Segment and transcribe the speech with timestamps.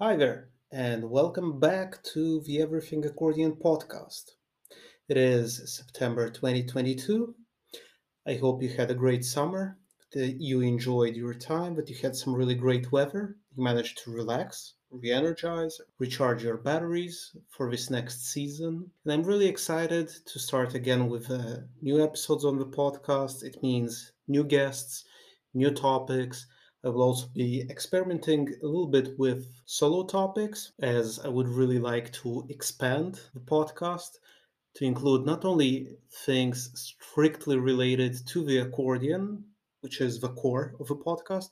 [0.00, 4.32] Hi there, and welcome back to the Everything Accordion podcast.
[5.08, 7.32] It is September 2022.
[8.26, 9.78] I hope you had a great summer,
[10.12, 14.10] that you enjoyed your time, that you had some really great weather, you managed to
[14.10, 18.90] relax, re energize, recharge your batteries for this next season.
[19.04, 23.44] And I'm really excited to start again with uh, new episodes on the podcast.
[23.44, 25.04] It means new guests,
[25.54, 26.48] new topics
[26.84, 31.78] I will also be experimenting a little bit with solo topics as I would really
[31.78, 34.18] like to expand the podcast
[34.74, 39.44] to include not only things strictly related to the accordion,
[39.80, 41.48] which is the core of the podcast,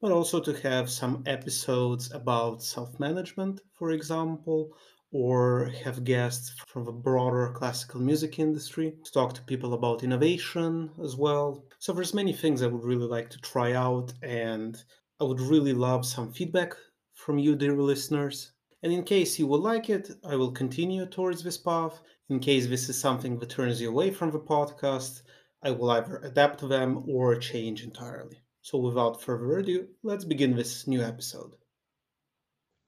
[0.00, 4.76] but also to have some episodes about self management, for example,
[5.12, 10.90] or have guests from the broader classical music industry to talk to people about innovation
[11.04, 11.64] as well.
[11.78, 14.82] So there's many things I would really like to try out and
[15.20, 16.72] I would really love some feedback
[17.14, 18.52] from you dear listeners.
[18.82, 22.00] And in case you will like it, I will continue towards this path.
[22.28, 25.22] In case this is something that turns you away from the podcast,
[25.62, 28.40] I will either adapt them or change entirely.
[28.62, 31.52] So without further ado, let's begin this new episode.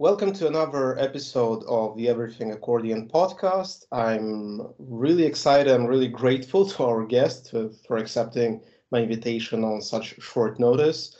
[0.00, 3.84] Welcome to another episode of the Everything Accordion podcast.
[3.92, 5.72] I'm really excited.
[5.72, 7.54] I'm really grateful to our guest
[7.86, 11.16] for accepting my invitation on such short notice.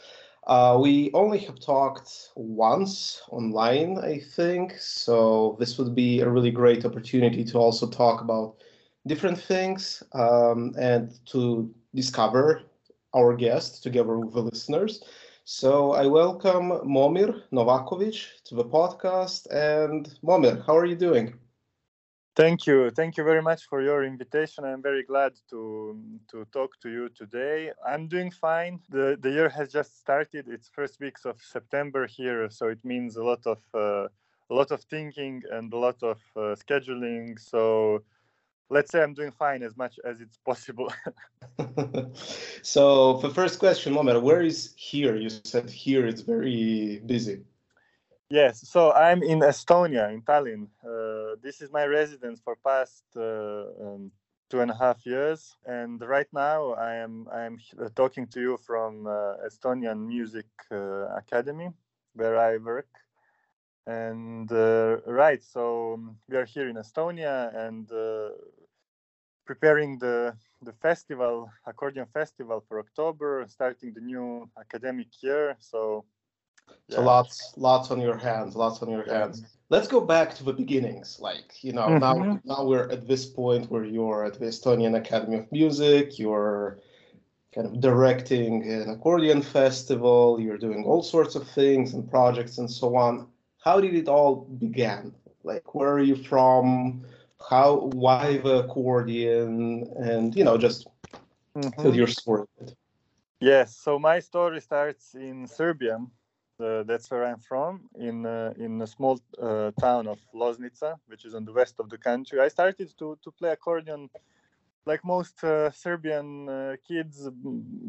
[0.49, 6.51] Uh, we only have talked once online, I think, so this would be a really
[6.51, 8.57] great opportunity to also talk about
[9.07, 12.63] different things um, and to discover
[13.15, 15.05] our guest together with the listeners.
[15.47, 19.47] So I welcome Momir Novakovic to the podcast.
[19.51, 21.35] And Momir, how are you doing?
[22.35, 22.91] Thank you.
[22.91, 24.65] Thank you very much for your invitation.
[24.65, 27.73] I'm very glad to to talk to you today.
[27.87, 28.81] I'm doing fine.
[28.89, 30.49] The the year has just started.
[30.49, 34.09] It's first weeks of September here, so it means a lot of uh,
[34.51, 37.39] a lot of thinking and a lot of uh, scheduling.
[37.39, 38.03] So
[38.71, 40.93] let's say I'm doing fine as much as it's possible.
[42.63, 45.17] so the first question, Momir, where is here?
[45.17, 47.43] You said here it's very busy.
[48.31, 50.69] Yes, so I'm in Estonia, in Tallinn.
[50.83, 54.11] Uh, this is my residence for past uh, um,
[54.51, 57.59] two and a half years, and right now I am I am
[57.95, 61.69] talking to you from uh, Estonian Music uh, Academy,
[62.15, 62.89] where I work.
[63.87, 67.91] And uh, right, so um, we are here in Estonia, and
[69.45, 76.05] preparing the the festival accordion festival for october starting the new academic year so
[76.89, 76.97] yeah.
[76.97, 80.53] so lots lots on your hands lots on your hands let's go back to the
[80.53, 81.99] beginnings like you know mm-hmm.
[81.99, 86.79] now now we're at this point where you're at the estonian academy of music you're
[87.55, 92.71] kind of directing an accordion festival you're doing all sorts of things and projects and
[92.71, 93.27] so on
[93.65, 95.15] how did it all begin?
[95.43, 97.05] Like where are you from?
[97.51, 99.91] How why the accordion?
[99.97, 100.87] And you know just
[101.57, 101.81] mm-hmm.
[101.81, 102.47] tell your story.
[103.41, 105.99] Yes so my story starts in serbia
[106.65, 111.25] uh, that's where i'm from in uh, in a small uh, town of loznica which
[111.25, 112.41] is on the west of the country.
[112.41, 114.09] I started to to play accordion
[114.87, 117.29] like most uh, serbian uh, kids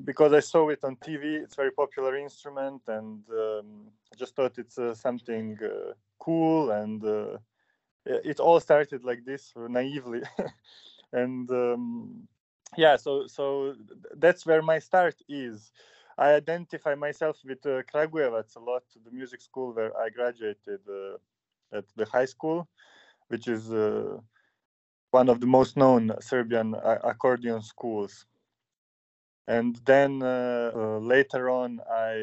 [0.03, 4.35] because i saw it on tv it's a very popular instrument and um, i just
[4.35, 5.57] thought it's uh, something
[6.19, 7.03] cool and
[8.05, 10.21] it all started like this naively.
[11.13, 12.27] And um,
[12.75, 13.75] yeah so so
[14.17, 15.71] that's where my start is.
[16.17, 21.17] I identify myself with uh, kragujevac a lot the music school where i graduated uh,
[21.77, 22.67] at the high school
[23.27, 24.17] which is uh,
[25.19, 26.69] one of the most known serbian
[27.11, 28.25] accordion schools
[29.47, 31.69] and then uh, uh, later on
[32.09, 32.15] i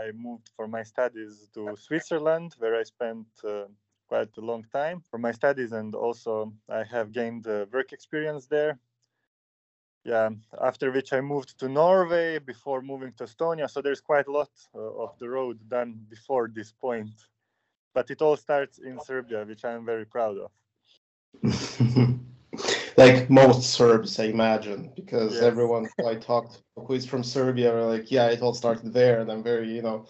[0.00, 3.64] i moved for my studies to switzerland where i spent uh,
[4.08, 8.46] quite a long time for my studies, and also I have gained uh, work experience
[8.46, 8.78] there.
[10.04, 10.30] Yeah,
[10.62, 13.68] after which I moved to Norway before moving to Estonia.
[13.68, 17.12] So there's quite a lot uh, of the road done before this point,
[17.92, 20.50] but it all starts in Serbia, which I'm very proud of.
[22.98, 25.42] like most Serbs, I imagine, because yes.
[25.42, 29.30] everyone I talked who is from Serbia are like, yeah, it all started there, and
[29.30, 30.06] I'm very, you know,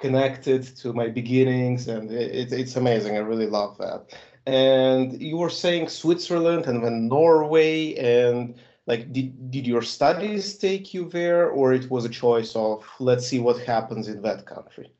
[0.00, 3.16] connected to my beginnings, and it, it's amazing.
[3.16, 4.14] I really love that.
[4.46, 8.54] And you were saying Switzerland and then Norway, and
[8.86, 13.26] like, did did your studies take you there, or it was a choice of let's
[13.26, 14.92] see what happens in that country?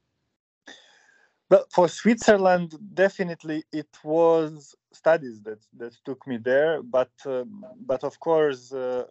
[1.51, 6.83] Well, for Switzerland, definitely it was studies that that took me there.
[6.83, 7.45] But uh,
[7.87, 9.05] but of course, uh,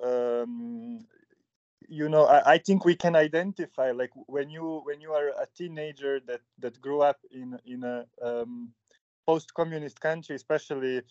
[0.44, 1.06] um,
[1.88, 5.48] you know I, I, think we can identify like when you when you are a
[5.56, 8.70] teenager that that grew up in in a um,
[9.26, 11.02] post-communist country especially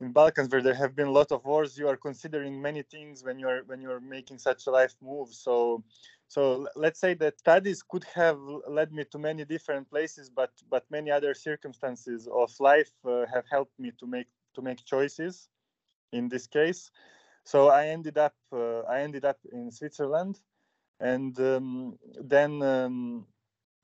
[0.00, 3.22] in balkans where there have been a lot of wars you are considering many things
[3.22, 5.82] when you're when you're making such a life move so
[6.28, 8.38] so let's say that studies could have
[8.68, 13.44] led me to many different places but but many other circumstances of life uh, have
[13.50, 15.48] helped me to make to make choices
[16.12, 16.90] in this case.
[17.44, 20.40] So I ended up uh, I ended up in Switzerland,
[21.00, 23.26] and um, then um,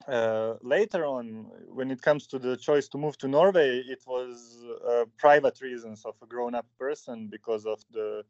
[0.08, 4.64] uh, later on, when it comes to the choice to move to Norway, it was
[4.88, 8.24] uh, private reasons of a grown-up person because of the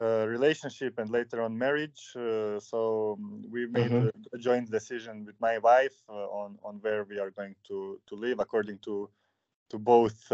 [0.00, 2.12] uh, relationship and later on marriage.
[2.14, 4.08] Uh, so um, we made mm-hmm.
[4.32, 7.98] a, a, joint decision with my wife uh, on on where we are going to
[8.06, 9.08] to live according to
[9.70, 10.28] to both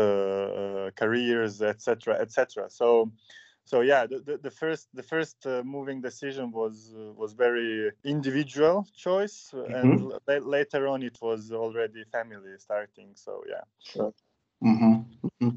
[0.97, 2.69] careers, etc., etc.
[2.69, 3.13] So
[3.64, 7.91] so yeah the, the, the, first the first uh, moving decision was uh, was very
[8.05, 9.75] individual choice mm-hmm.
[9.75, 14.12] and l- later on it was already family starting so yeah sure
[14.64, 14.94] mm-hmm.
[15.43, 15.50] Mm-hmm.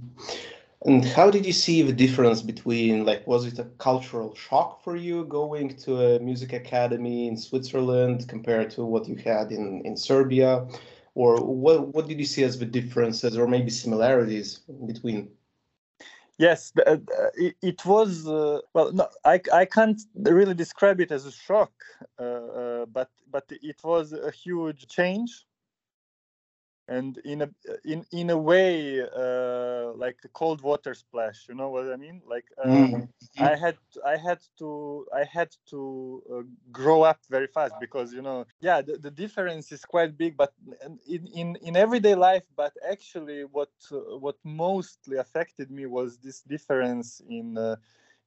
[0.86, 4.96] and how did you see the difference between like was it a cultural shock for
[4.96, 9.98] you going to a music academy in switzerland compared to what you had in in
[9.98, 10.68] serbia
[11.16, 15.30] or what what did you see as the differences or maybe similarities between
[16.38, 16.98] Yes, uh,
[17.36, 18.92] it, it, was uh, well.
[18.92, 21.72] No, I, I can't really describe it as a shock,
[22.20, 25.46] uh, uh but but it was a huge change
[26.88, 27.50] and in a
[27.84, 32.22] in in a way uh, like a cold water splash you know what i mean?
[32.28, 33.44] Like uh, mm-hmm.
[33.44, 36.42] i had i had to i had to uh,
[36.72, 40.54] grow up very fast because you know yeah the, the difference is quite big but
[41.08, 43.72] in, in in everyday life but actually what
[44.20, 47.76] what mostly affected me was this difference in uh,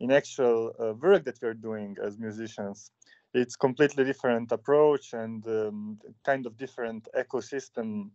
[0.00, 2.90] in actual uh, work that we're doing as musicians.
[3.34, 8.10] It's completely different approach and um, kind of different ecosystem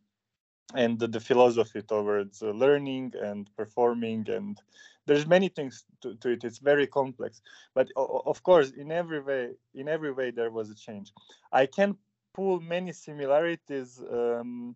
[0.76, 4.60] and the, the philosophy towards uh, learning and performing and
[5.06, 6.44] there's many things to, to, it.
[6.44, 7.42] It's very complex.
[7.76, 11.12] But of course in every way in every way there was a change.
[11.52, 11.98] I can
[12.34, 14.76] pull many similarities um,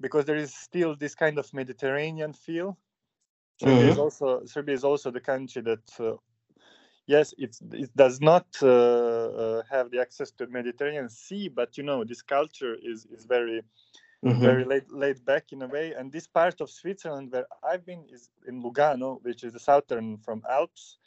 [0.00, 2.78] because there is still this kind of mediterranean feel.
[3.60, 3.88] Serbia mm-hmm.
[3.90, 6.16] is also serbia is also the country that uh,
[7.06, 11.84] yes it's it does not uh, uh, have the access to mediterranean sea but you
[11.84, 13.62] know this culture is is very
[14.24, 14.40] mm-hmm.
[14.40, 15.92] very laid, laid back in a way.
[15.92, 20.18] And this part of Switzerland where I've been is in Lugano, which is the southern
[20.18, 20.98] from Alps,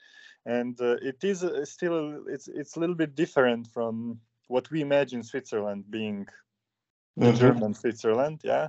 [0.45, 4.81] and uh, it is uh, still it's it's a little bit different from what we
[4.81, 6.27] imagine Switzerland being
[7.17, 7.37] the mm-hmm.
[7.37, 8.41] German Switzerland.
[8.43, 8.67] Yeah.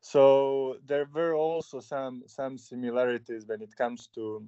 [0.00, 4.46] So there were also some some similarities when it comes to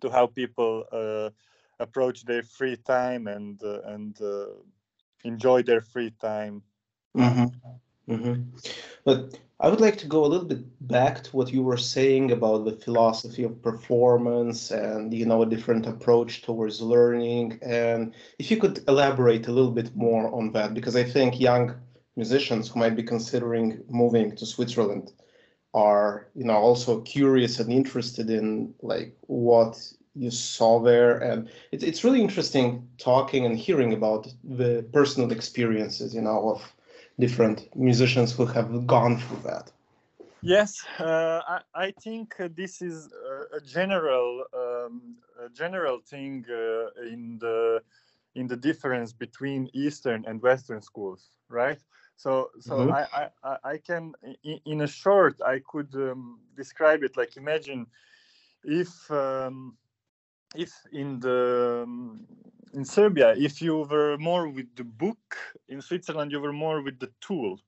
[0.00, 1.30] to how people uh,
[1.80, 4.46] approach their free time and uh, and uh,
[5.24, 6.62] enjoy their free time.
[7.16, 7.46] Mm-hmm.
[8.08, 8.42] Mm-hmm.
[9.04, 12.30] But I would like to go a little bit back to what you were saying
[12.30, 17.58] about the philosophy of performance and you know a different approach towards learning.
[17.62, 21.74] And if you could elaborate a little bit more on that, because I think young
[22.16, 25.12] musicians who might be considering moving to Switzerland
[25.74, 29.76] are you know also curious and interested in like what
[30.14, 36.14] you saw there and it's it's really interesting talking and hearing about the personal experiences
[36.14, 36.72] you know of
[37.18, 39.70] different musicians who have gone through that.
[40.40, 43.08] Yes, uh, I, I, think this is
[43.56, 47.82] a general um, a general thing uh, in the
[48.36, 51.80] in the difference between Eastern and Western schools, right?
[52.16, 52.92] So so mm-hmm.
[52.92, 54.12] I, I, I can
[54.44, 57.86] in, in, a short I could um, describe it like imagine
[58.62, 59.76] if um,
[60.54, 62.26] if in the um,
[62.72, 65.36] in Serbia, if you were more with the book,
[65.68, 67.60] in Switzerland you were more with the tool.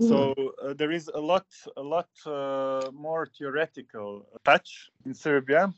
[0.00, 0.08] Mm.
[0.08, 5.72] So uh, there is a lot, a lot uh, more theoretical touch in Serbia,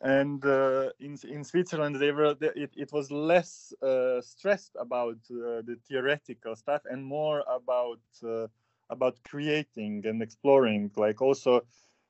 [0.00, 5.62] and uh, in in Switzerland they were it, it was less uh, stressed about uh,
[5.66, 8.46] the theoretical stuff and more about uh,
[8.90, 11.62] about creating and exploring, like also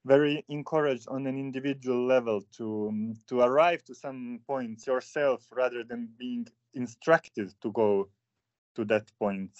[0.06, 5.82] very encouraged on an individual level to um, to arrive to some points yourself rather
[5.82, 8.08] than being instructed to go
[8.76, 9.50] to that point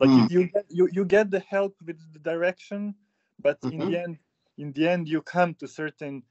[0.00, 0.30] like mm.
[0.30, 2.94] you, you get you, you get the help with the direction
[3.40, 3.80] but mm-hmm.
[3.82, 4.18] in the end
[4.58, 6.22] in the end you come to certain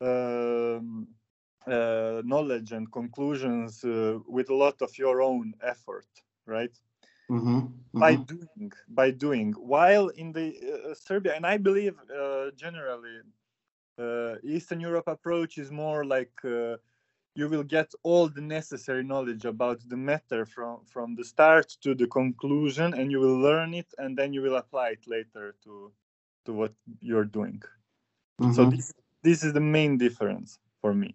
[0.00, 1.06] um,
[1.66, 6.08] uh, knowledge and conclusions uh, with a lot of your own effort
[6.46, 6.76] right
[7.30, 7.58] Mm-hmm.
[7.58, 7.98] Mm-hmm.
[8.00, 10.48] by doing by doing while in the
[10.90, 13.20] uh, serbia and i believe uh, generally
[13.98, 16.76] uh, eastern europe approach is more like uh,
[17.34, 21.94] you will get all the necessary knowledge about the matter from from the start to
[21.94, 25.92] the conclusion and you will learn it and then you will apply it later to
[26.44, 27.62] to what you're doing
[28.40, 28.52] mm-hmm.
[28.52, 28.92] so this
[29.22, 31.14] this is the main difference for me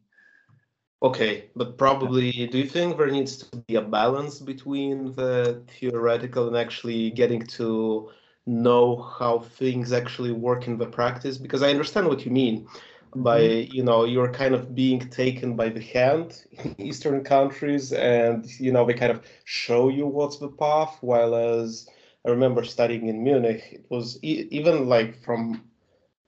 [1.04, 6.48] okay but probably do you think there needs to be a balance between the theoretical
[6.48, 8.10] and actually getting to
[8.46, 12.68] know how things actually work in the practice because i understand what you mean
[13.16, 13.74] by mm-hmm.
[13.76, 18.72] you know you're kind of being taken by the hand in eastern countries and you
[18.72, 21.88] know they kind of show you what's the path while as
[22.26, 25.62] i remember studying in munich it was e- even like from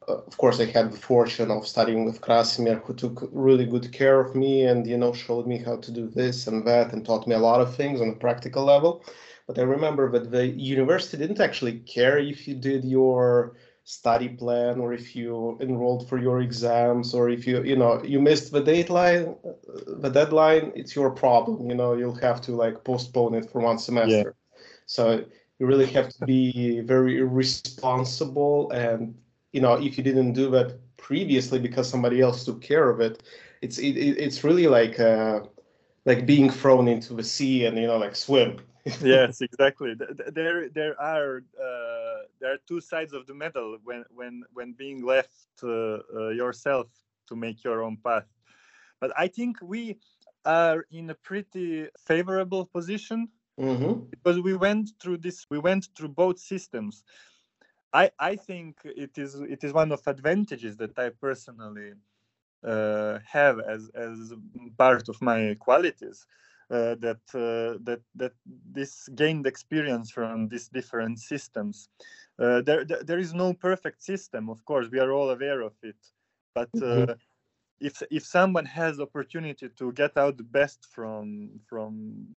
[0.07, 3.91] uh, of course i had the fortune of studying with krasimir who took really good
[3.91, 7.05] care of me and you know showed me how to do this and that and
[7.05, 9.03] taught me a lot of things on a practical level
[9.47, 14.79] but i remember that the university didn't actually care if you did your study plan
[14.79, 18.59] or if you enrolled for your exams or if you you know you missed the
[18.59, 19.35] deadline
[19.99, 23.77] the deadline it's your problem you know you'll have to like postpone it for one
[23.77, 24.59] semester yeah.
[24.87, 25.23] so
[25.59, 29.13] you really have to be very responsible and
[29.55, 33.23] you know if you didn't do that previously because somebody else took care of it
[33.61, 33.93] it's it,
[34.25, 35.39] it's really like uh
[36.05, 38.57] like being thrown into the sea and you know like swim.
[39.01, 39.95] Yes exactly.
[40.39, 45.03] There there are uh, there are two sides of the medal when when when being
[45.03, 46.87] left uh, uh, yourself
[47.27, 48.27] to make your own path.
[49.01, 49.97] But i think we
[50.45, 53.19] are in a pretty favorable position
[53.59, 53.93] mm-hmm.
[54.13, 57.03] because we went through this we went through both systems
[58.01, 61.91] i i think it is it is one of advantages that i personally
[62.65, 64.33] uh, have as as
[64.77, 66.25] part of my qualities
[66.71, 68.33] uh, that uh, that that
[68.71, 71.89] this gained experience from these different systems.
[72.39, 74.87] Uh, there, there, there is no perfect system, of course.
[74.91, 75.95] We are all aware of it,
[76.55, 77.13] but mm-hmm.
[77.79, 82.35] if if someone has opportunity to get out the best from from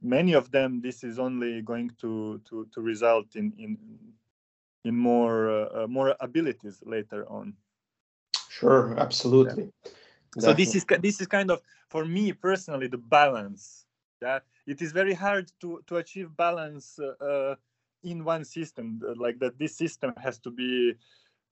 [0.00, 3.76] many of them, this is only going to to to result in in
[4.84, 7.54] in more uh, more abilities later on.
[8.48, 9.64] Sure, absolutely.
[9.64, 9.90] Yeah
[10.38, 13.86] so this is this is kind of for me personally the balance
[14.22, 17.54] yeah it is very hard to to achieve balance uh, uh,
[18.04, 20.94] in one system like that this system has to be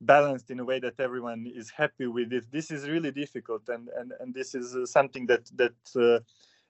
[0.01, 3.89] balanced in a way that everyone is happy with it this is really difficult and
[3.97, 6.21] and, and this is uh, something that that uh,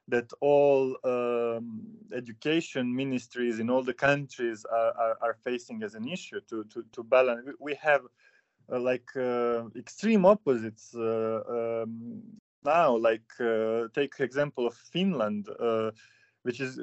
[0.08, 1.82] that all um,
[2.14, 6.82] education ministries in all the countries are, are, are, facing as an issue to, to,
[6.92, 7.46] to balance.
[7.60, 8.02] We have
[8.70, 12.22] uh, like uh, extreme opposites uh, um,
[12.64, 13.22] now like
[13.94, 15.48] take example of finland
[16.42, 16.78] which is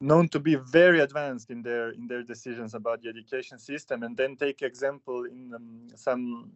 [0.00, 4.16] known to be very advanced in their in their decisions about the education system and
[4.16, 6.52] then take example in um, some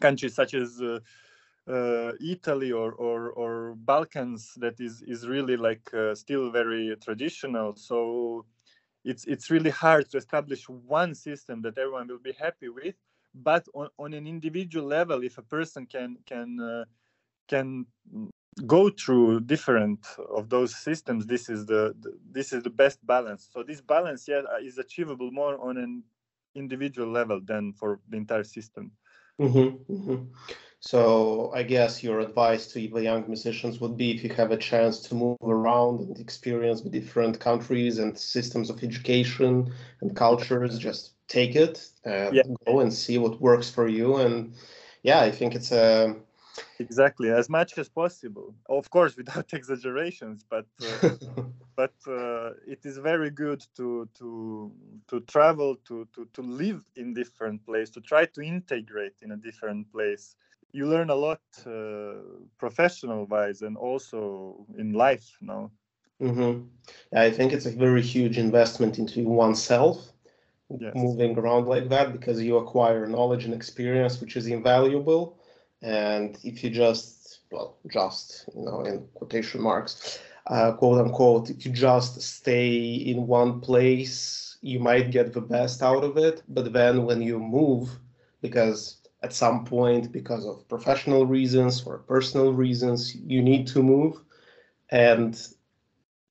[0.00, 0.82] countries such as
[1.68, 6.96] uh, uh, Italy or, or, or Balkans that is is really like uh, still very
[7.02, 7.76] traditional.
[7.76, 8.44] So
[9.04, 12.94] it's it's really hard to establish one system that everyone will be happy with
[13.34, 16.84] but on, on an individual level if a person can can uh,
[17.48, 17.86] can
[18.66, 23.48] go through different of those systems this is the, the, this is the best balance
[23.52, 26.02] so this balance yeah is achievable more on an
[26.54, 28.90] individual level than for the entire system
[29.40, 30.24] mm-hmm, mm-hmm.
[30.80, 34.56] So i guess your advice to the young musicians would be if you have a
[34.56, 40.78] chance to move around and experience the different countries and systems of education and cultures
[40.78, 42.42] just take it and yeah.
[42.66, 44.16] go and see what works for you.
[44.16, 44.54] And
[45.02, 46.16] yeah i think it's a
[46.78, 48.54] exactly as much as possible.
[48.68, 51.10] Of course without exaggerations but uh,
[51.76, 54.72] but uh, it is very good to to
[55.08, 59.36] to travel to to to live in different place to try to integrate in a
[59.36, 60.36] different place
[60.72, 62.14] you learn a lot uh,
[62.58, 65.70] professional wise and also in life you know
[66.20, 66.62] mm-hmm.
[67.16, 70.12] i think it's a very huge investment into oneself
[70.78, 70.92] yes.
[70.94, 75.38] moving around like that because you acquire knowledge and experience which is invaluable
[75.82, 81.64] and if you just well just you know in quotation marks uh, quote unquote if
[81.64, 86.72] you just stay in one place you might get the best out of it but
[86.72, 87.88] then when you move
[88.40, 94.20] because at some point because of professional reasons or personal reasons you need to move.
[94.90, 95.40] And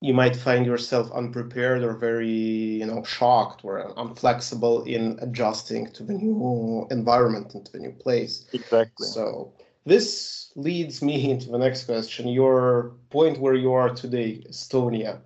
[0.02, 6.04] you might find yourself unprepared or very you know shocked or unflexible in adjusting to
[6.04, 8.46] the new environment and to the new place.
[8.54, 9.08] Exactly.
[9.08, 9.54] So
[9.86, 12.28] this leads me into the next question.
[12.28, 15.22] Your point where you are today estonia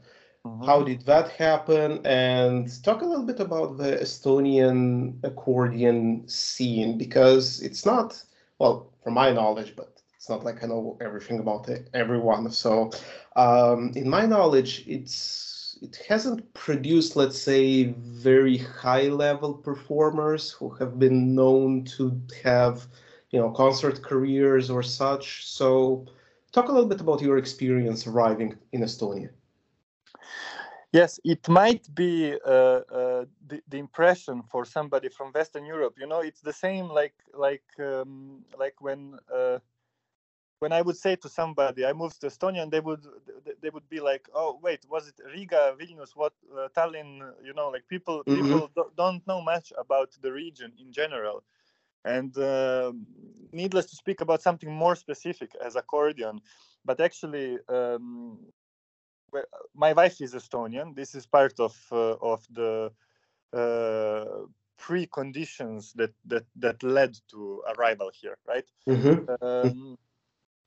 [0.45, 0.65] mm-hmm.
[0.65, 7.61] how did that happen and talk a little bit about the estonian accordion scene because
[7.61, 8.23] it's not
[8.59, 12.51] well from my knowledge but It's not like I know everything about it, everyone.
[12.51, 12.91] So,
[13.35, 17.93] um, in my knowledge, it's it hasn't produced, let's say,
[18.23, 22.03] very high level performers who have been known to
[22.43, 22.75] have,
[23.31, 25.45] you know, concert careers or such.
[25.59, 26.05] So,
[26.53, 29.29] talk a little bit about your experience arriving in Estonia.
[30.91, 35.95] Yes, it might be uh, uh, the, the impression for somebody from Western Europe.
[35.97, 39.59] You know, it's the same like like um, like when uh,
[40.59, 43.07] when I would say to somebody I moved to Estonia, and they would
[43.61, 47.69] they would be like, "Oh, wait, was it Riga, Vilnius, what uh, Tallinn?" You know,
[47.69, 48.35] like people mm-hmm.
[48.35, 51.41] people do, don't know much about the region in general,
[52.03, 52.91] and uh,
[53.53, 56.41] needless to speak about something more specific as accordion,
[56.83, 57.59] but actually.
[57.69, 58.39] Um,
[59.75, 60.95] my wife is Estonian.
[60.95, 62.91] This is part of uh, of the
[63.53, 64.25] uh,
[64.79, 68.65] preconditions that that that led to arrival here, right?
[68.87, 69.45] Mm-hmm.
[69.45, 69.97] Um,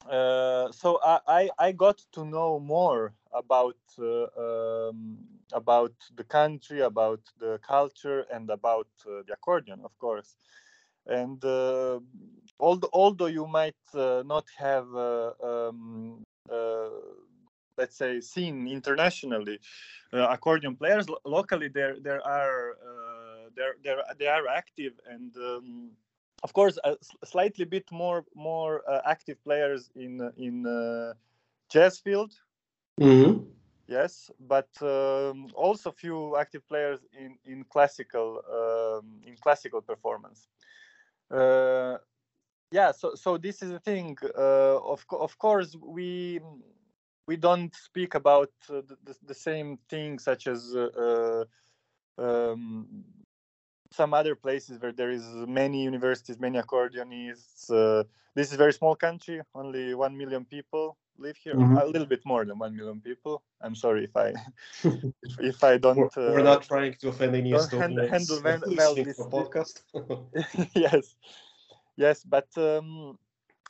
[0.09, 5.18] uh, so I, I got to know more about uh, um,
[5.52, 10.37] about the country, about the culture, and about uh, the accordion, of course.
[11.06, 12.00] And uh,
[12.59, 16.23] although, although you might not have um,
[17.76, 19.59] let's say seen internationally.
[20.12, 25.37] Uh, accordion players Lo- locally there there are uh, there there they are active and
[25.37, 25.90] um,
[26.43, 31.14] of course a slightly bit more more uh, active players in in uh,
[31.69, 32.33] jazz field.
[33.00, 33.43] Mm-hmm.
[33.88, 40.49] yes but um, also few active players in in classical um, in classical performance.
[41.31, 41.97] Uh,
[42.71, 44.16] yeah so so this is the thing.
[44.38, 46.40] Uh, of of course we
[47.26, 51.45] we don't speak about uh, the, the, same thing such as uh,
[52.19, 53.04] uh, um,
[53.90, 58.04] some other places where there is many universities many accordionists uh,
[58.35, 61.54] this is a very small country only 1 million people live here.
[61.54, 61.76] Mm-hmm.
[61.76, 63.43] a little bit more than 1 million people.
[63.61, 64.33] I'm sorry if i
[64.85, 68.95] if, if, i don't we're, we're, not trying to offend any handle, handle well, well
[68.95, 69.83] this podcast.
[70.75, 71.14] yes.
[71.97, 73.19] Yes but um,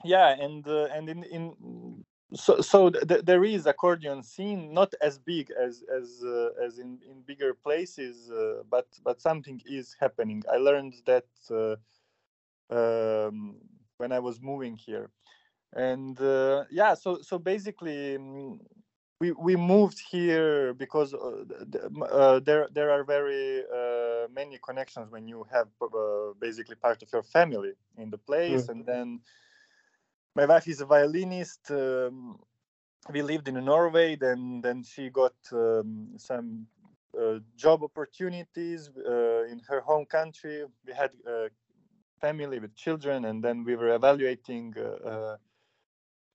[0.05, 5.19] yeah and uh, and in in so so th- there is accordion scene not as
[5.19, 10.43] big as as uh, as in in bigger places uh, but but something is happening.
[10.53, 11.77] I learned that uh,
[12.75, 13.57] um,
[13.99, 15.11] when i was moving here.
[15.73, 18.61] And uh, yeah so so basically um,
[19.21, 21.45] we we moved here because uh,
[22.03, 23.63] uh, there there are very
[24.33, 25.69] many connections when you have
[26.41, 28.63] basically part of your family in the place.
[28.63, 28.73] Mm-hmm.
[28.73, 29.21] and then
[30.35, 31.71] my wife is a violinist.
[31.71, 32.39] Um,
[33.13, 34.17] we lived in Norway.
[34.17, 36.67] Then then she got um, some
[37.19, 40.65] uh, job opportunities uh, in her home country.
[40.87, 41.49] We had a
[42.21, 44.75] family with children, and then we were evaluating.
[44.77, 45.37] Uh, uh,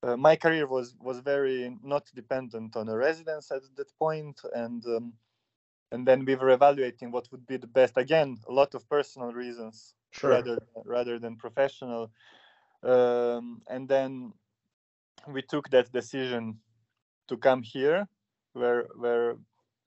[0.02, 4.84] uh my career was was very not dependent on a residence at that point, and
[4.86, 5.12] um,
[5.92, 7.98] and then we were evaluating what would be the best.
[7.98, 10.30] Again, a lot of personal reasons sure.
[10.30, 12.10] rather rather than professional
[12.82, 14.32] um, and then
[15.28, 16.58] we took that decision
[17.28, 18.08] to come here
[18.52, 19.36] where where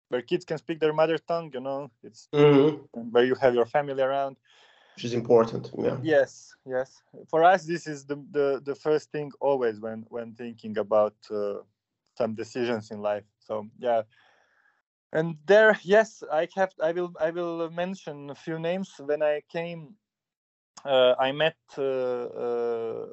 [0.10, 3.02] where kids can speak their mother tongue you know it's mm-hmm.
[3.12, 4.38] where you have your family around.
[4.96, 5.98] Which is important yeah.
[6.04, 7.02] Yes yes.
[7.30, 11.62] For us this is the the, the first thing always when when thinking about uh,
[12.18, 13.24] some decisions in life.
[13.40, 14.04] So yeah.
[15.14, 18.92] And there yes i have i will i will mention a few names.
[19.00, 19.96] When i came
[20.86, 23.08] I met uh, uh,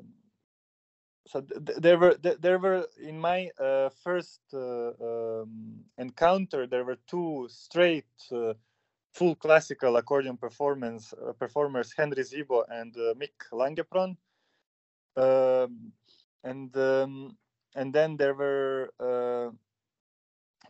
[1.27, 6.85] so th- there were th- there were in my uh, first uh, um, encounter there
[6.85, 8.55] were two straight uh,
[9.15, 14.17] full classical accordion performance performers Henry Zibo and Mikk Langeproon.
[15.17, 15.93] Um,
[16.45, 17.37] and um,
[17.77, 19.53] and then there were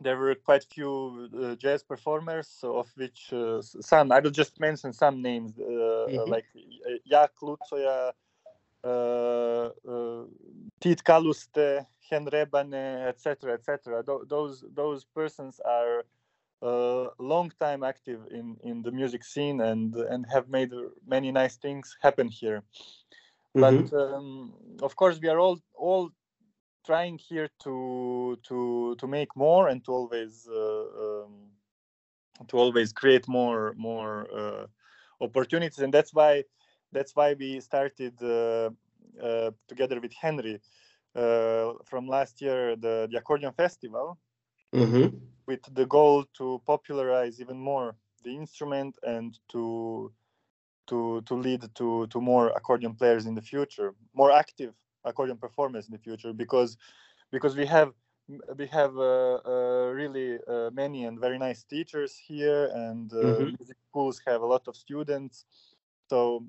[0.00, 4.92] there were quite few uh, jazz performers, of which uh, some I will just mention
[4.92, 5.58] some names.
[5.58, 6.30] Uh, mm-hmm.
[6.30, 6.46] like
[7.10, 8.12] Jak Lucoja,
[10.80, 14.02] Tiit Kalluste, Henn Rebane, etc., etc.
[14.04, 16.04] Th- those those persons are
[16.62, 20.72] uh, long time active in, in the music scene and and have made
[21.06, 22.62] many nice things happen here.
[23.56, 23.86] Mm-hmm.
[23.86, 26.10] But um, of course, we are all all
[26.84, 31.50] trying here to to to make more and to always uh, um,
[32.48, 34.66] to always create more more uh,
[35.20, 36.42] opportunities and that's why
[36.92, 38.70] that's why we started uh,
[39.22, 40.60] uh together with henry
[41.16, 44.18] uh, from last year the, the accordion festival
[44.72, 45.16] mm-hmm.
[45.46, 50.12] with the goal to popularize even more the instrument and to
[50.86, 55.86] to to lead to to more accordion players in the future more active accordion performers
[55.86, 56.76] in the future because
[57.30, 57.92] because we have
[58.56, 63.54] we have uh, uh, really uh, many and very nice teachers here, and Mhm.
[63.58, 65.44] music schools have a lot of students.
[66.10, 66.46] So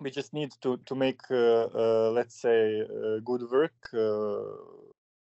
[0.00, 4.42] we just need to to make let's say uh, good work uh,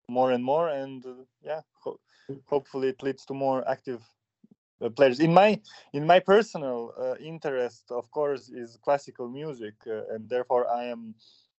[0.10, 1.14] more and more, and uh,
[1.44, 2.00] yeah, ho-
[2.46, 4.04] hopefully it leads to more active
[4.82, 5.20] uh, players.
[5.20, 5.62] In my
[5.94, 11.16] in my personal uh, interest, of course, is classical music, uh, and therefore I am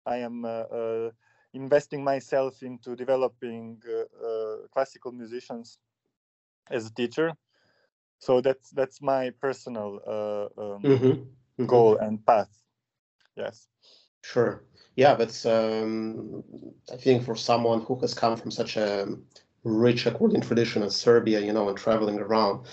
[0.06, 0.46] I am.
[0.46, 1.10] Uh,
[1.54, 5.80] investing myself into developing uh, uh, classical musicians
[6.70, 7.34] as a teacher.
[8.20, 11.68] So that's that's my personal uh, um, Mhm, mhm.
[11.68, 12.64] goal and path.
[13.36, 13.68] Yes.
[14.22, 14.64] Sure.
[14.96, 16.44] Yeah, but um,
[16.92, 19.08] I think for someone who has come from such a
[19.64, 22.66] rich accordion tradition as Serbia, you know, and traveling around,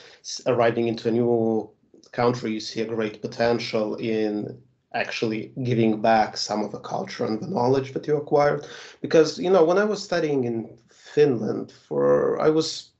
[0.47, 1.71] arriving into a new
[2.12, 4.62] country, you see a great potential in
[4.96, 8.66] actually giving back some of the culture and the knowledge that you acquired.
[9.00, 10.56] Because, you know, when I was studying in
[10.88, 12.90] Finland, for I was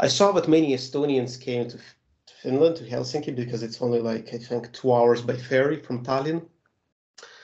[0.00, 1.78] I saw that many Estonians came to
[2.42, 6.40] Finland, to Helsinki, because it's only like I think two hours by ferry from Tallinn.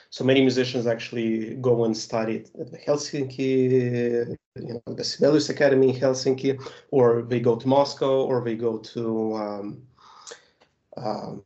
[0.09, 5.89] So many musicians actually go and study at the Helsinki, you know, the Sibelius Academy
[5.89, 6.57] in Helsinki,
[6.91, 9.81] or they go to Moscow, or they go to um,
[10.95, 11.43] um,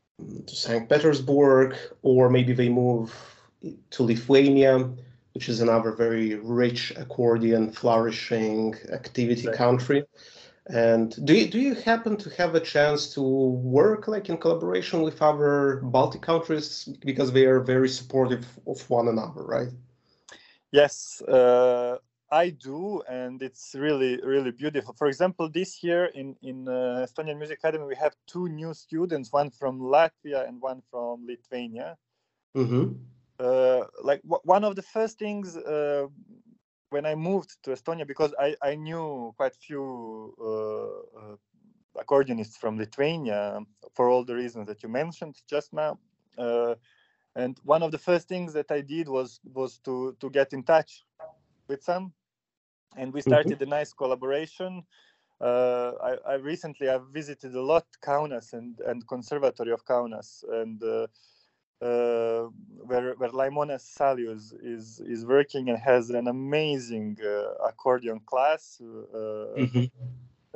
[0.47, 3.13] to Saint Petersburg, or maybe they move
[3.91, 4.89] to Lithuania,
[5.33, 9.57] which is another very rich accordion flourishing activity Right.
[9.57, 10.03] country.
[10.67, 15.01] And do you, do you happen to have a chance to work like in collaboration
[15.01, 19.69] with other Baltic countries because they are very supportive of one another, right?
[20.71, 21.97] Yes, uh,
[22.31, 24.93] I do, and it's really really beautiful.
[24.97, 29.31] For example, this year in in uh, Estonian Music Academy, we have two new students,
[29.33, 31.97] one from Latvia and one from Lithuania.
[32.55, 32.93] Mm-hmm.
[33.39, 36.07] uh, like w- one of the first things uh,
[36.89, 41.35] when I moved to Estonia, because I, I knew quite few uh, uh,
[42.03, 43.61] accordionists from Lithuania
[43.93, 45.99] for all the reasons that you mentioned just now.
[46.37, 46.75] Uh,
[47.35, 50.63] and one of the first things that I did was was to to get in
[50.63, 51.05] touch
[51.67, 52.13] with some,
[52.95, 54.83] and we started a nice collaboration.
[55.41, 60.81] Uh, I, I recently I've visited a lot Kaunas and and Conservatory of Kaunas and
[60.83, 61.07] uh,
[61.85, 62.49] uh,
[62.85, 69.17] where where Laimonas Salijus is is working and has an amazing uh, accordion class uh,
[69.57, 69.85] Mm-hmm.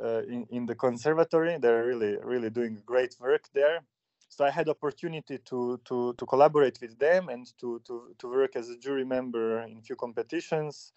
[0.02, 1.58] uh, in in the conservatory.
[1.58, 3.84] They're really really doing great work there.
[4.28, 8.56] So I had opportunity to to to collaborate with them and to to to work
[8.56, 10.92] as a jury member in few competitions,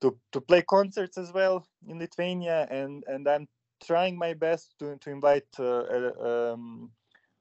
[0.00, 3.48] to to play concerts as well in Lithuania, and and I'm
[3.84, 6.90] trying my best to to invite uh, uh, um,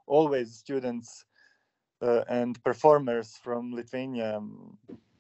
[0.07, 1.25] always students
[2.01, 4.77] uh, and performers from Lithuania um,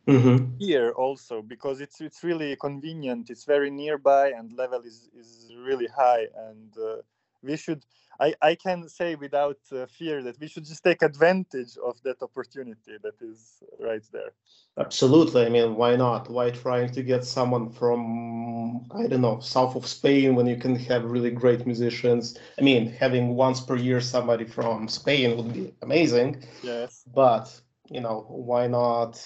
[0.07, 0.45] Mm-hmm.
[0.57, 3.29] here also because it's it's really convenient.
[3.29, 6.97] It's very nearby and level is is really high and uh,
[7.43, 7.85] we should.
[8.21, 12.21] I, I can say without uh, fear that we should just take advantage of that
[12.21, 14.31] opportunity that is right there.
[14.77, 15.45] Absolutely.
[15.45, 16.29] I mean, why not?
[16.29, 20.75] Why trying to get someone from, I don't know, south of Spain when you can
[20.75, 22.37] have really great musicians?
[22.57, 27.03] I mean, having once per year somebody from Spain would be amazing, Yes.
[27.13, 27.45] but,
[27.89, 29.21] you know, why not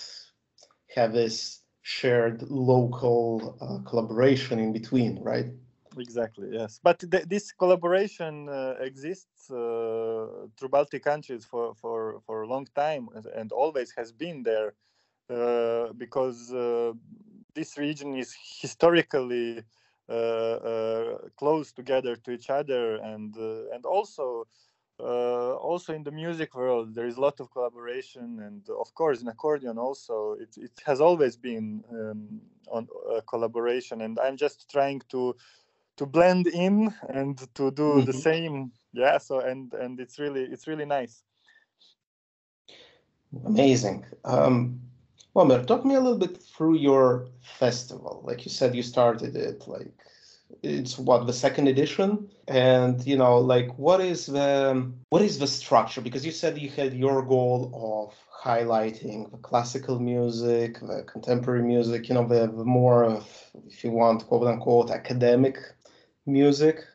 [0.95, 5.47] have this shared local uh, collaboration in between, right?
[5.97, 6.49] Exactly.
[6.51, 12.47] Yes, but th- this collaboration uh, exists uh, through Baltic countries for, for, for a
[12.47, 14.73] long time and- always has been there
[15.29, 16.93] uh, because uh,
[17.55, 19.63] this region is historically
[20.09, 24.47] uh, uh, close together to each other and and also
[24.99, 29.27] also in the music world there is a lot of collaboration and of course in
[29.27, 32.87] accordion also it, it has always been um, on
[33.27, 35.35] collaboration and i'm just trying to
[35.97, 38.21] to blend in and to do the Mhm.
[38.21, 41.23] same yeah so and and it's really it's really nice
[43.45, 44.05] Amazing.
[44.25, 44.79] Um,
[45.35, 48.21] Momir, talk me a little bit through your festival.
[48.23, 49.91] Like you said, you started it like
[50.61, 55.47] it's what the second edition, and you know, like what is the what is the
[55.47, 56.01] structure?
[56.01, 62.09] Because you said you had your goal of highlighting the classical music, the contemporary music,
[62.09, 63.25] you know, the, the more of,
[63.67, 65.57] if you want, quote unquote, academic
[66.25, 66.85] music,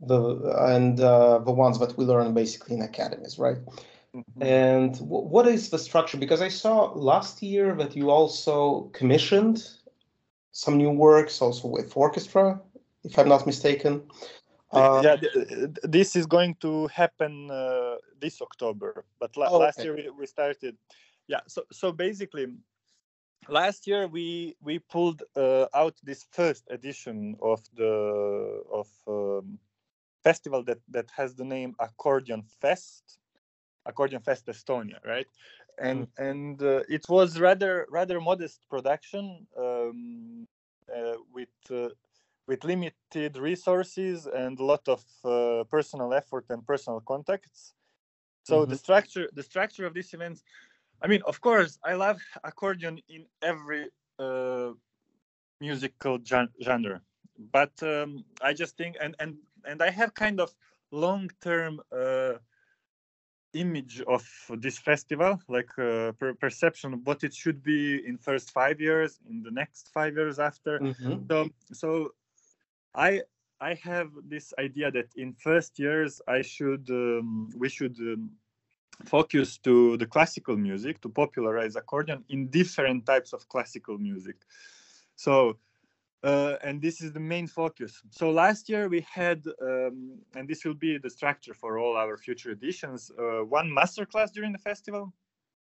[0.00, 0.20] the
[0.68, 3.58] and uh, the ones that we learn basically in academies, right?
[4.14, 4.40] Mhm.
[4.40, 6.18] And wh- what is the structure?
[6.18, 9.68] Because I saw last year that you also commissioned
[10.52, 12.60] some new works, also with orchestra,
[13.02, 14.02] if I'm not mistaken.
[14.72, 19.58] Uh, yeah th- th- this is going to happen uh, this october but la- Oh,
[19.58, 20.76] last year we, we started
[21.28, 22.46] yeah so so basically
[23.48, 29.58] last year we we pulled uh, out this first edition of the of um,
[30.22, 33.18] festival that that has the name Accordion Fest,
[33.86, 35.26] Accordion Fest Estonia, right?
[35.78, 36.30] And mm.
[36.30, 40.46] and uh, it was rather rather modest production um,
[40.94, 41.88] uh, with uh,
[42.46, 47.74] with limited resources and a lot of uh, personal effort and personal contacts.
[48.44, 48.70] So mm-hmm.
[48.70, 50.42] the structure the structure of this event
[51.02, 54.70] I mean, of course, I love accordion in every uh,
[55.60, 57.00] musical genre,
[57.52, 60.54] but um, I just think, and and and I have kind of
[60.90, 62.34] long-term uh,
[63.54, 64.24] image of
[64.58, 69.20] this festival, like uh, per perception of what it should be in first five years,
[69.28, 70.78] in the next five years after.
[70.78, 71.26] Mm-hmm.
[71.30, 72.10] So, so
[72.94, 73.22] I
[73.60, 78.30] I have this idea that in first years I should um, we should um,
[79.04, 84.36] focus to the classical music to popularize accordion in different types of classical music.
[85.16, 85.58] So
[86.22, 88.00] uh, and this is the main focus.
[88.10, 92.16] So last year we had um, and this will be the structure for all our
[92.16, 95.12] future editions uh, one masterclass during the festival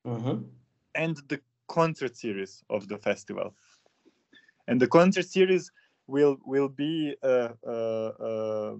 [0.07, 0.43] mm-hmm.
[0.95, 3.55] and the concert series of the festival.
[4.69, 5.73] And the concert series
[6.07, 8.75] will will be uh, uh, uh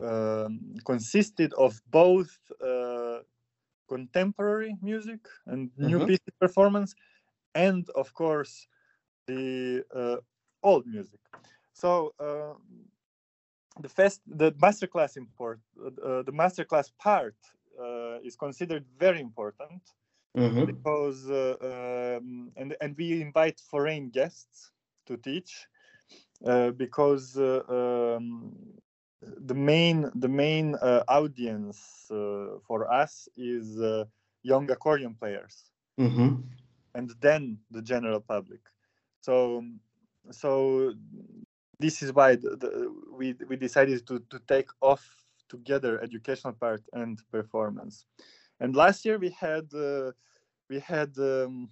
[0.00, 2.30] um, consisted of both
[2.64, 3.18] uh,
[3.88, 6.06] contemporary music and new mm-hmm.
[6.08, 6.94] piece performance,
[7.54, 8.66] and of course
[9.26, 10.16] the uh,
[10.62, 11.20] old music.
[11.72, 12.54] So uh,
[13.80, 17.36] the fest, the masterclass import, uh, the masterclass part
[17.80, 19.82] uh, is considered very important
[20.36, 20.64] mm-hmm.
[20.64, 24.72] because uh, um, and and we invite foreign guests
[25.06, 25.66] to teach
[26.44, 28.52] uh, because um,
[29.22, 34.04] the main the main uh, audience uh, for us is uh,
[34.42, 35.70] young accordion players.
[36.00, 36.42] Mm-hmm.
[36.94, 38.60] and then the general public.
[39.20, 39.64] So
[40.30, 40.94] so
[41.80, 45.04] this is why the, the, we we decided to to take off
[45.48, 48.04] together educational part and performance.
[48.60, 50.12] And last year we had uh,
[50.70, 51.70] we had um,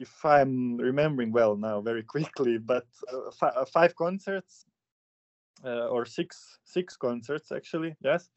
[0.00, 4.64] if i'm remembering well now very quickly but uh, f- five concerts
[5.64, 7.94] uh, or six six concerts actually.
[8.00, 8.30] Yes.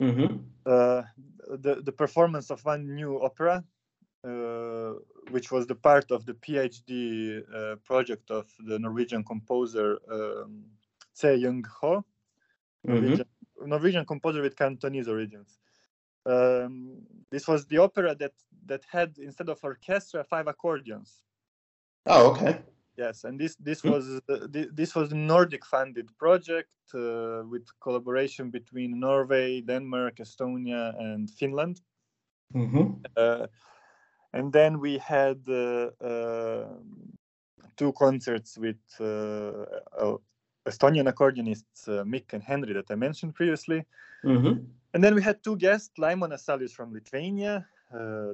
[0.00, 0.36] Mm-hmm.
[0.66, 1.02] Uh,
[1.58, 3.62] the the performance of one new opera,
[4.24, 4.92] uh,
[5.30, 10.64] which was the part of the PhD uh, project of the Norwegian composer um,
[11.12, 12.04] Se Jung Ho,
[12.84, 13.68] Norwegian, mm-hmm.
[13.68, 15.58] Norwegian composer with Cantonese origins.
[16.24, 18.32] Um, this was the opera that
[18.66, 21.22] that had instead of orchestra five accordions.
[22.06, 22.60] Oh, okay.
[22.96, 23.90] Yes, and this this hmm.
[23.90, 30.94] was uh, this was a Nordic funded project uh, with collaboration between Norway, Denmark, Estonia,
[31.00, 31.80] and Finland.
[32.54, 32.92] Mm-hmm.
[33.16, 33.46] Uh,
[34.34, 36.68] and then we had uh, uh,
[37.76, 40.16] two concerts with uh,
[40.66, 43.84] Estonian accordionists Mikk and Henry that I mentioned previously.
[44.24, 44.64] Mm-hmm.
[44.94, 47.66] And then we had two guests, Laimonas Salijus from Lithuania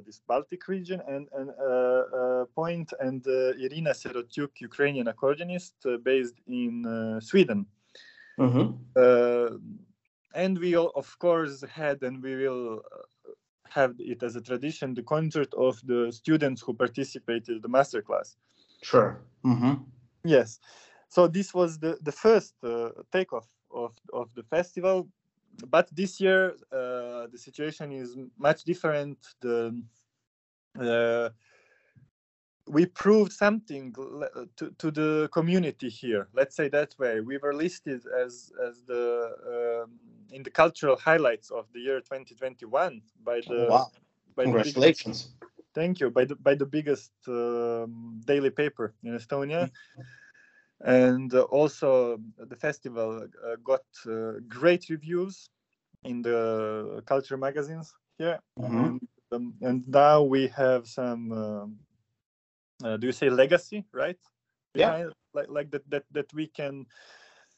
[0.05, 7.19] this Baltic region, and, and uh, uh, Point and Irina Serotyuk, Ukrainian accordionist based in
[7.21, 7.65] Sweden.
[8.39, 9.57] Mm-hmm.
[10.33, 12.81] and we, of course, had and we will
[13.69, 18.35] have it as a tradition the concert of the students who participated in the masterclass.
[18.81, 19.21] Sure.
[19.45, 19.75] Mm-hmm.
[20.23, 20.59] Yes.
[21.09, 25.07] So this was the the first uh, takeoff of of the festival
[25.69, 29.17] but this year uh, the situation is much different.
[29.41, 29.81] The
[30.79, 31.29] uh,
[32.67, 33.93] we proved something
[34.55, 36.27] to, to the community here.
[36.33, 37.19] Let's say that way.
[37.19, 39.99] We were listed as as the um,
[40.31, 43.65] in the cultural highlights of the year 2021 by the.
[43.65, 43.91] Oh, wow!
[44.35, 45.23] By Congratulations.
[45.23, 46.09] The biggest, thank you.
[46.11, 49.71] By the by the biggest um, daily paper in Estonia.
[50.81, 55.49] And uh, also the festival uh, got uh, great reviews
[56.03, 58.39] in the culture magazines here.
[58.59, 58.77] Mm-hmm.
[58.77, 61.79] and, um, and, now we have some um,
[62.83, 64.17] uh, do you say legacy right?
[64.73, 66.85] Behind, yeah like, like that, that that we can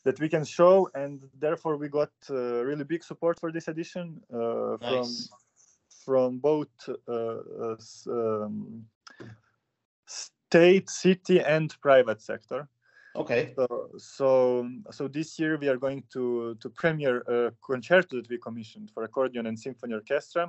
[0.03, 0.89] that we can show.
[0.95, 5.29] And therefore we got uh, really big support for this edition uh, nice.
[5.29, 5.37] from
[6.05, 8.85] from both um,
[10.05, 12.67] state city and private sector
[13.15, 13.53] Okay.
[13.55, 18.37] So, so, so this year we are going to to premiere a concerto that we
[18.37, 20.47] commissioned for accordion and symphony orchestra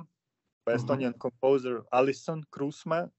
[0.65, 0.85] by mm-hmm.
[0.85, 3.09] Estonian composer Alisson Kruusmaa,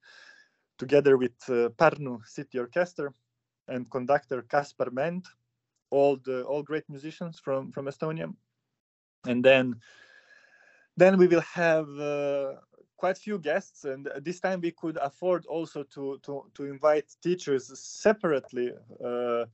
[0.79, 3.13] together with uh, Pärnu City Orchestra
[3.69, 5.27] and conductor Kaspar Mänd,
[5.91, 8.33] all the all great musicians from from Estonia,
[9.27, 9.77] and then
[10.97, 12.55] then we will have uh,
[13.05, 17.65] quite few guests, and this time we could afford also to to to invite teachers
[17.79, 18.69] separately
[19.09, 19.45] uh,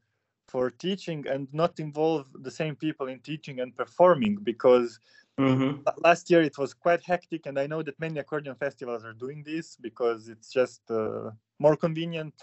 [0.52, 5.00] for teaching and not involve the same people in teaching and performing because
[5.40, 5.80] Mm-hmm.
[6.08, 9.42] last year it was quite hectic and i know that many accordion festivals are doing
[9.42, 12.36] this because it's just uh, more convenient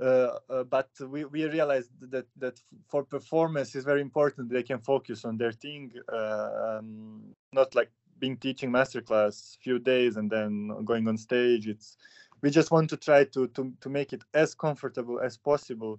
[0.00, 2.56] uh, uh, but we, we realized that that
[2.90, 7.90] for performance is very important they can focus on their thing uh, um, not like
[8.18, 11.96] being teaching masterclass few days and then going on stage it's
[12.42, 15.98] we just want to try to to, to make it as comfortable as possible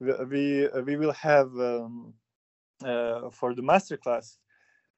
[0.00, 2.12] we we, we will have um,
[2.84, 4.38] uh, for the masterclass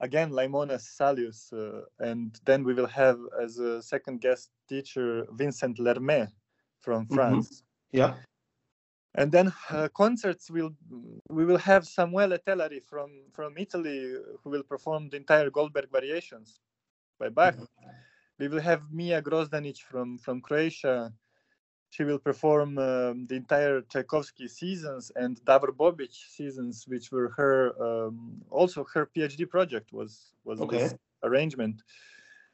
[0.01, 5.79] again Laimonas Salijus, uh, and then we will have as a second guest teacher Vincent
[5.79, 6.29] Lhermet
[6.81, 7.15] from Mhm.
[7.15, 7.63] France.
[7.93, 8.15] Yeah.
[9.15, 10.71] And then uh, concerts will
[11.29, 16.61] we will have Samuele Telari from from Italy who will perform the entire Goldberg variations
[17.19, 17.57] by Bach.
[18.39, 21.13] We will have Mia Grozdanic from from Croatia.
[21.91, 27.75] She will perform um, the entire Tchaikovsky seasons and Davor Bobic seasons, which were her
[27.83, 30.79] um, also her PhD project was was Okay.
[30.79, 30.95] this
[31.25, 31.83] arrangement.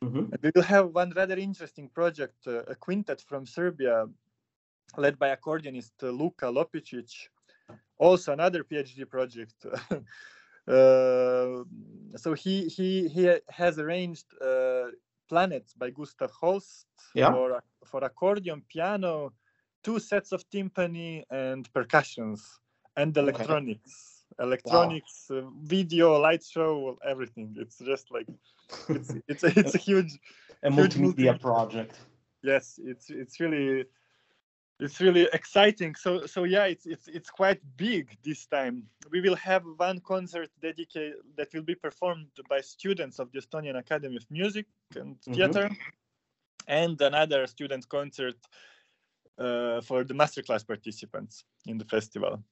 [0.03, 0.25] Mm-hmm.
[0.43, 4.07] We will have one rather interesting project, uh, a quintet from Serbia,
[4.97, 7.29] led by accordionist Luka Lopicic,
[7.99, 9.55] also another PhD project.
[10.69, 11.65] uh,
[12.17, 14.91] so he he he has arranged uh,
[15.29, 17.31] Planets by Gustav Holst Yeah.
[17.31, 19.33] for for accordion, piano,
[19.83, 22.61] two sets of timpani and percussions
[22.97, 23.25] and Okay.
[23.25, 24.25] electronics.
[24.39, 27.55] Electronics, uh, video, light show, everything.
[27.59, 28.29] It's just like
[28.89, 30.19] it's it's a, it's a huge
[30.63, 31.99] A Huge multimedia multi- project.
[32.43, 33.85] yes it's it's really
[34.79, 35.95] it's really exciting.
[35.95, 38.85] So so yeah it's it's it's quite big this time.
[39.11, 43.79] We will have one concert dedicated that will be performed by students of the estonian
[43.79, 45.35] academy of music and Mhm.
[45.37, 45.71] theater
[46.69, 48.37] and another student concert
[49.39, 52.43] uh, for the masterclass participants in the festival.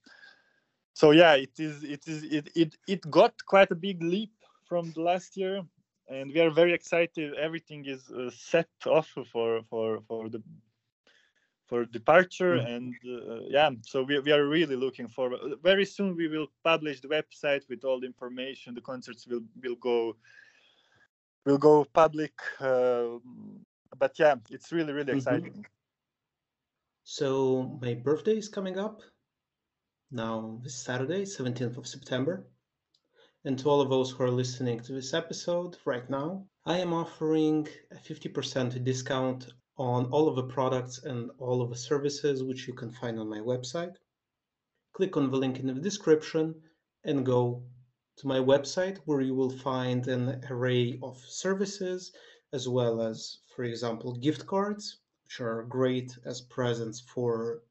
[0.94, 4.32] So yeah it is it is it it, it got quite a big leap
[4.64, 5.62] from the last year
[6.08, 7.34] and we are very excited.
[7.34, 10.42] Everything is uh, set off for for for the
[11.66, 12.66] for departure Mm.
[12.74, 17.00] and uh, yeah so we, we are really looking forward very soon we will publish
[17.00, 20.16] the website with all the information the concerts will will go
[21.46, 23.06] will go public uh,
[23.98, 25.12] but yeah it's really really Mhm.
[25.12, 25.64] exciting
[27.04, 29.02] So my birthday is coming up
[30.10, 32.46] now this Saturday, 17th of September.
[33.44, 36.92] And to all of those who are listening to this episode right now, I am
[36.94, 42.68] offering a 50% discount on all of the products and all of the services which
[42.68, 43.96] you can find on my website.
[44.92, 46.54] Click on the link in the description
[47.04, 47.62] and go
[48.16, 52.12] to my website where you will find an array of services
[52.52, 57.62] as well as, for example, gift cards which are great as presents for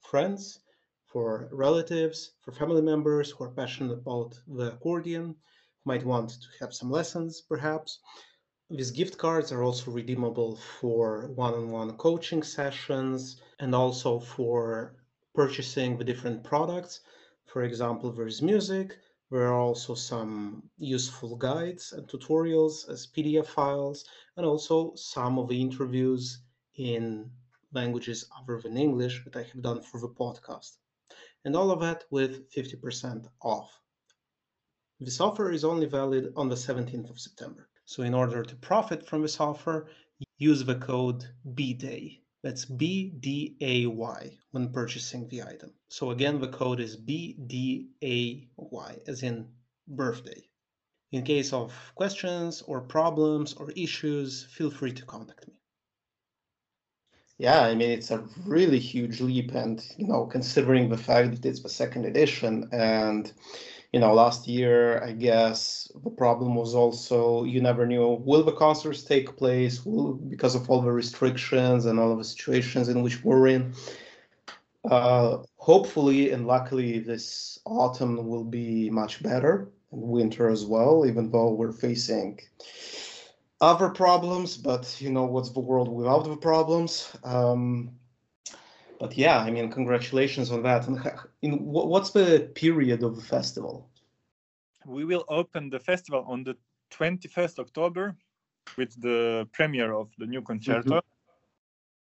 [0.00, 0.60] friends,
[1.06, 5.36] for relatives, for family members who are passionate about the accordion,
[5.84, 8.00] might want to have some lessons perhaps.
[8.70, 14.94] These gift cards are also redeemable for one on one coaching sessions and also for
[15.34, 17.00] purchasing the different products.
[17.46, 18.98] For example, there's music,
[19.30, 24.04] there are also some useful guides and tutorials as PDF files,
[24.36, 26.42] and also some of the interviews
[26.76, 27.30] in
[27.72, 30.76] languages other than English that I have done for the podcast.
[31.46, 33.80] And all of that with 50% off.
[35.00, 37.70] This offer is only valid on the 17th of September.
[37.90, 39.88] So, in order to profit from this offer,
[40.36, 41.24] use the code
[41.54, 42.20] BDAY.
[42.42, 45.72] That's B D A Y when purchasing the item.
[45.88, 49.48] So, again, the code is B D A Y, as in
[49.86, 50.42] birthday.
[51.12, 55.54] In case of questions or problems or issues, feel free to contact me.
[57.38, 61.48] Yeah, I mean it's a really huge leap, and you know, considering the fact that
[61.48, 63.32] it's the second edition, and
[63.92, 68.52] you know, last year I guess the problem was also you never knew will the
[68.52, 73.02] concerts take place, will because of all the restrictions and all of the situations in
[73.02, 73.72] which we're in.
[74.88, 81.30] Uh, hopefully and luckily this autumn will be much better, and winter as well, even
[81.30, 82.38] though we're facing
[83.60, 87.10] other problems, but you know what's the world without the problems.
[87.24, 87.90] Um,
[89.00, 90.86] but yeah, I mean, congratulations on that.
[90.88, 90.98] And
[91.42, 93.88] in what's the period of the festival?
[94.88, 96.56] we will open the festival on the
[96.90, 98.16] 21st october
[98.76, 101.00] with the premiere of the new concerto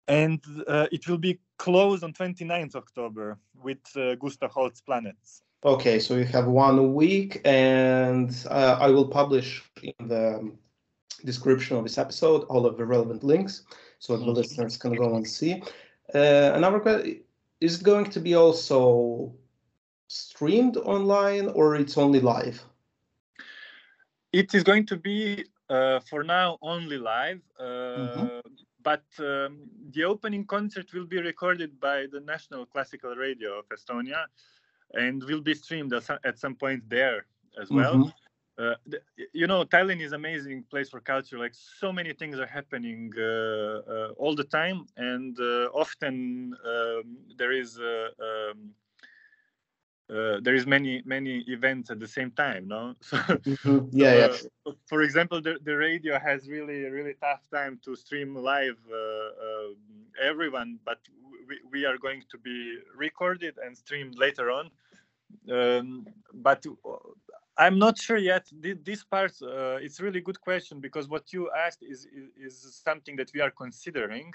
[0.08, 5.98] and uh, it will be closed on 29th october with uh, gustav holst's planets Okay,
[5.98, 10.52] so you have one week, and uh, I will publish in the
[11.24, 13.62] description of this episode all of the relevant links
[13.98, 15.62] so the listeners can go and see.
[16.12, 17.20] Uh, another question
[17.60, 19.32] is it going to be also
[20.08, 22.62] streamed online or it's only live?
[24.32, 28.38] It is going to be uh, for now only live, uh, mm-hmm.
[28.82, 34.24] but um, the opening concert will be recorded by the National Classical Radio of Estonia
[34.92, 37.26] and will be streamed at some point there
[37.60, 37.94] as well.
[37.94, 38.23] Mm-hmm.
[38.56, 39.00] Uh, the,
[39.32, 41.38] you know, Tallinn is amazing place for culture.
[41.38, 47.16] Like so many things are happening uh, uh, all the time, and uh, often um,
[47.36, 48.70] there is um,
[50.10, 53.86] uh, there is many many events at the same time no so, mm-hmm.
[53.90, 54.36] yeah, yeah.
[54.66, 58.96] Uh, for example the, the radio has really really tough time to stream live uh,
[58.96, 60.98] uh, everyone but
[61.48, 64.70] we, we are going to be recorded and streamed later on
[65.50, 66.96] um, but uh,
[67.56, 68.46] i'm not sure yet
[68.84, 72.28] this part uh, it's really good question because what you asked is is,
[72.64, 74.32] is something that we are considering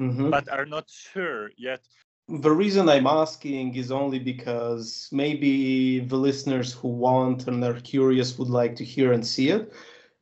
[0.00, 0.30] mm-hmm.
[0.30, 1.80] but are not sure yet
[2.28, 8.38] the reason I'm asking is only because maybe the listeners who want and are curious
[8.38, 9.72] would like to hear and see it.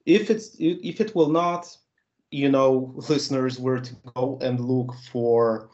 [0.04, 1.76] If it's if it will not,
[2.30, 5.68] you know, listeners were to go and look for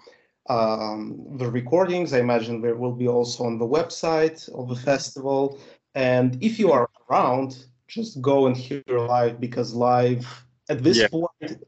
[0.48, 2.14] um, the recordings.
[2.14, 5.60] I imagine there will be also on the website of the festival.
[5.94, 11.08] And if you are around, just go and hear live because live at this yeah.
[11.08, 11.62] point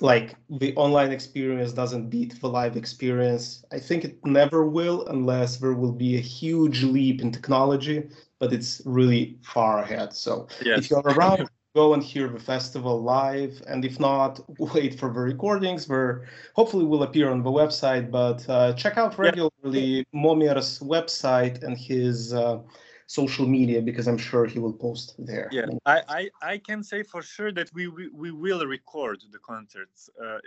[0.00, 3.64] like the online experience doesn't beat the live experience.
[3.72, 8.08] I think it never will unless there will be a huge leap in technology,
[8.38, 10.14] but it's really far ahead.
[10.14, 13.62] So if you're around, go and hear the festival live.
[13.68, 18.10] And if not, wait for the recordings where hopefully will appear on the website.
[18.10, 20.02] But uh, check out regularly yeah.
[20.12, 22.60] Momir's website and his uh,
[23.10, 25.48] social media because I'm sure he will post there.
[25.50, 29.40] Yeah, I, I, I can say for sure that we we, we will record the
[29.52, 30.08] concerts.
[30.22, 30.38] Uh,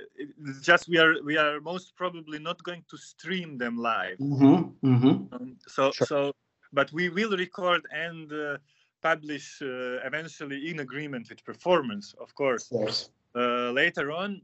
[0.47, 4.18] it's just we are we are most probably not going to stream them live.
[4.18, 5.36] Mm-hmm, mm-hmm.
[5.36, 6.07] Um, so sure.
[6.07, 6.20] so,
[6.72, 8.57] but we will record and uh,
[9.01, 12.66] publish uh, eventually in agreement with performance, of course.
[12.72, 13.09] Yes.
[13.36, 14.41] Uh, later on,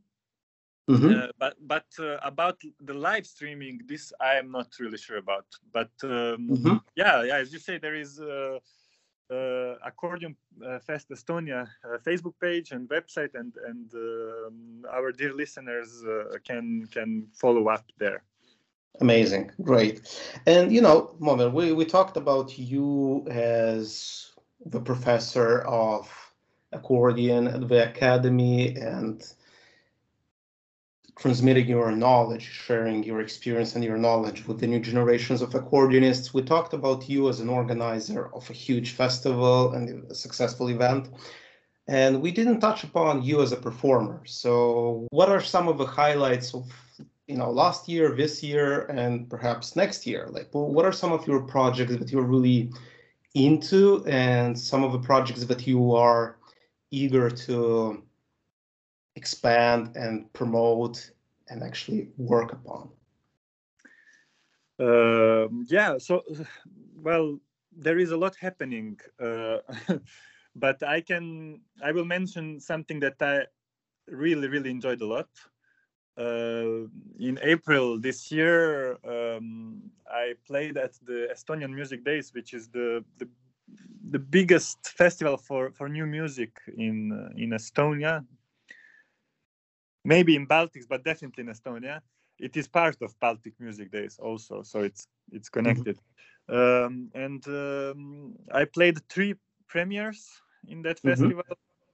[0.89, 1.19] Mm-hmm.
[1.19, 5.45] Uh, but but uh, about the live streaming, this I am not really sure about.
[5.71, 6.77] But um, mm-hmm.
[6.95, 8.57] yeah, yeah, as you say, there is uh,
[9.31, 10.35] uh Accordion
[10.65, 16.03] uh, Fest Estonia uh, Facebook page and website, and and um, our dear listeners
[16.43, 18.23] can can follow up there.
[18.99, 19.95] Amazing, great,
[20.47, 24.31] and you know, Momir, we we talked about you as
[24.65, 26.09] the professor of
[26.71, 29.33] accordion at the academy and
[31.19, 36.33] transmitting your knowledge, sharing your experience and your knowledge with the new generations of accordionists.
[36.33, 41.09] We talked about you as an organizer of a huge festival and a successful event.
[41.87, 44.21] And we didn't touch upon you as a performer.
[44.25, 46.71] So, what are some of the highlights of
[47.27, 50.27] you know last year, this year, and perhaps next year?
[50.29, 52.71] Like, what are some of your projects that you're really
[53.33, 56.37] into, and some of the projects that you are
[56.91, 58.03] eager to
[59.21, 60.97] expand and promote
[61.49, 62.89] and actually work upon?
[64.79, 66.13] Uh, yeah, so,
[67.07, 67.37] well,
[67.85, 69.57] there is a lot happening, uh,
[70.55, 73.35] but I can, I will mention something that I
[74.07, 75.29] really, really enjoyed a lot.
[76.17, 76.87] Uh,
[77.19, 79.81] in April this year, um,
[80.23, 83.27] I played at the Estonian Music Days, which is the, the
[84.11, 88.25] the biggest festival for, for new music in uh, in Estonia
[90.03, 92.01] maybe in Baltics, but definitely in Estonia.
[92.39, 95.97] It is part of Baltic Music Days also, so it's it's connected.
[95.97, 96.85] Mm-hmm.
[96.85, 99.35] Um, and um, I played three
[99.67, 100.27] premieres
[100.67, 101.09] in that mm-hmm.
[101.09, 101.43] festival.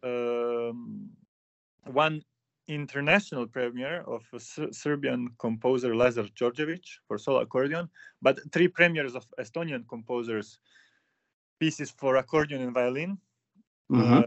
[0.04, 1.10] Um,
[1.92, 2.22] one
[2.68, 4.40] international premiere of a
[4.72, 7.90] Serbian composer Lazar Djordjevic for solo accordion,
[8.22, 10.60] but three premieres of Estonian composers,
[11.60, 13.18] pieces for accordion and violin.
[13.92, 14.14] Mm-hmm.
[14.14, 14.24] Uh,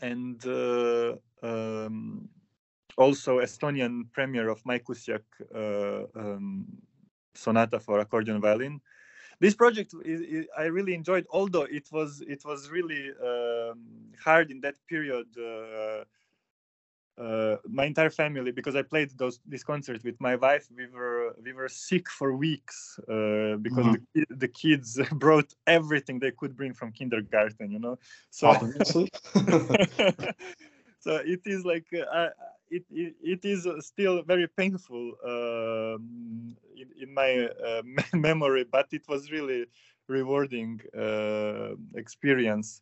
[0.00, 2.28] and uh, um,
[2.96, 5.22] also Estonian premiere of Majkusiak
[5.54, 6.66] uh, um,
[7.34, 8.80] sonata for accordion violin.
[9.40, 14.50] This project is, is, I really enjoyed, although it was it was really um, hard
[14.50, 15.26] in that period.
[15.38, 16.04] Uh,
[17.18, 21.34] uh, my entire family, because I played those this concert with my wife, we were
[21.42, 24.04] we were sick for weeks uh, because mm-hmm.
[24.14, 27.98] the, the kids brought everything they could bring from kindergarten, you know.
[28.30, 28.52] So
[30.98, 32.28] so it is like uh,
[32.70, 37.82] it, it, it is still very painful um, in, in my uh,
[38.16, 39.66] memory but it was really
[40.08, 42.80] rewarding uh, experience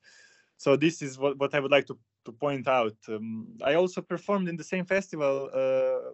[0.57, 2.99] so this is what, what i would like to to point out.
[3.09, 6.11] Um, I also performed in the same festival uh,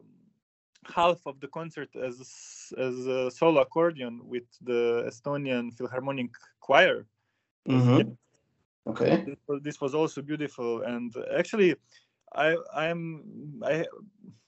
[0.98, 2.16] half of the concert as
[2.86, 7.06] as a solo accordion with the Estonian Philharmonic Choir.
[7.68, 8.12] Mm-hmm.
[8.86, 9.22] Okay.
[9.24, 11.76] This was, this was also beautiful, and actually,
[12.34, 13.86] I I'm I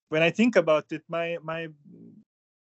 [0.09, 1.69] when I think about it, my my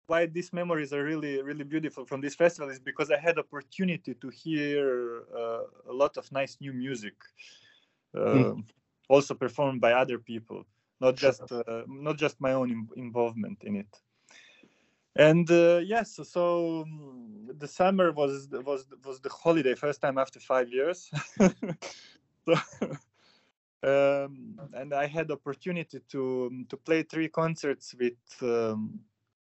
[0.06, 4.12] why these memories are really really beautiful from this festival is because I had opportunity
[4.12, 7.14] to hear uh, a lot of nice new music,
[8.14, 8.64] uh, mm.
[9.08, 10.66] also performed by other people,
[11.00, 14.03] not just uh, not just my own Im- involvement in it.
[15.16, 20.40] And uh, yes, so um, the summer was was was the holiday first time after
[20.40, 21.08] five years.
[21.38, 22.54] so,
[23.84, 28.42] um, and I had opportunity to to play three concerts with.
[28.42, 29.00] Um,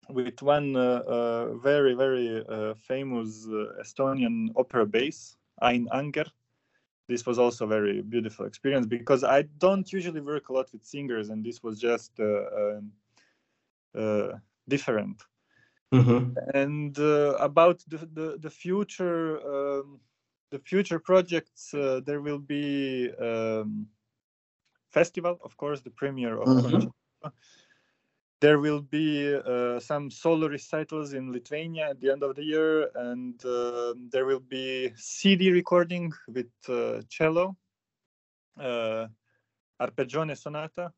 [0.09, 3.47] with one uh, uh, very very uh, famous
[3.82, 6.26] Estonian opera bass, Ain Anger.
[7.07, 10.84] This was also a very beautiful experience because I don't usually work a lot with
[10.84, 12.91] singers, and this was just um,
[14.68, 15.24] different.
[15.93, 16.37] Mm-hmm.
[16.53, 16.97] And
[17.39, 19.99] about the, the, the future, um,
[20.49, 23.87] the future projects, there will be um,
[24.91, 26.47] festival, of course, the premiere of.
[26.47, 27.29] Mm-hmm
[28.43, 32.89] there will be uh, some solo recitals in Lithuania at the end of the year,
[32.93, 37.55] and uh, there will be CD recording with uh, cello,
[38.59, 39.07] uh,
[39.79, 40.91] arpeggione sonata.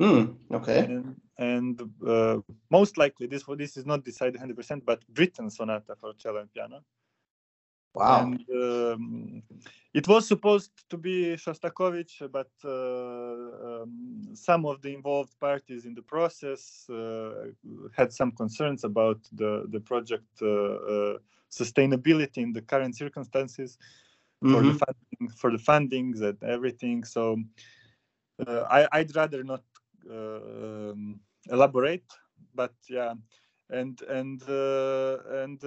[0.00, 0.78] Mm, okay.
[0.80, 2.38] And, and uh,
[2.70, 6.82] most likely, this this is not decided 100%, but Britten sonata for cello and piano.
[7.94, 8.22] Wow.
[8.22, 9.42] And, um,
[9.92, 15.94] it was supposed to be Shostakovich, but uh, um, some of the involved parties in
[15.94, 17.52] the process uh,
[17.96, 21.18] had some concerns about the, the project uh, uh
[21.52, 23.78] sustainability in the current circumstances
[24.42, 24.52] mm-hmm.
[24.52, 24.78] for the mm-hmm.
[24.78, 27.04] funding, for the fundings and everything.
[27.04, 27.36] So
[28.44, 29.62] uh, I, would rather not
[30.10, 32.10] um, elaborate,
[32.54, 33.14] but yeah,
[33.70, 35.62] and and and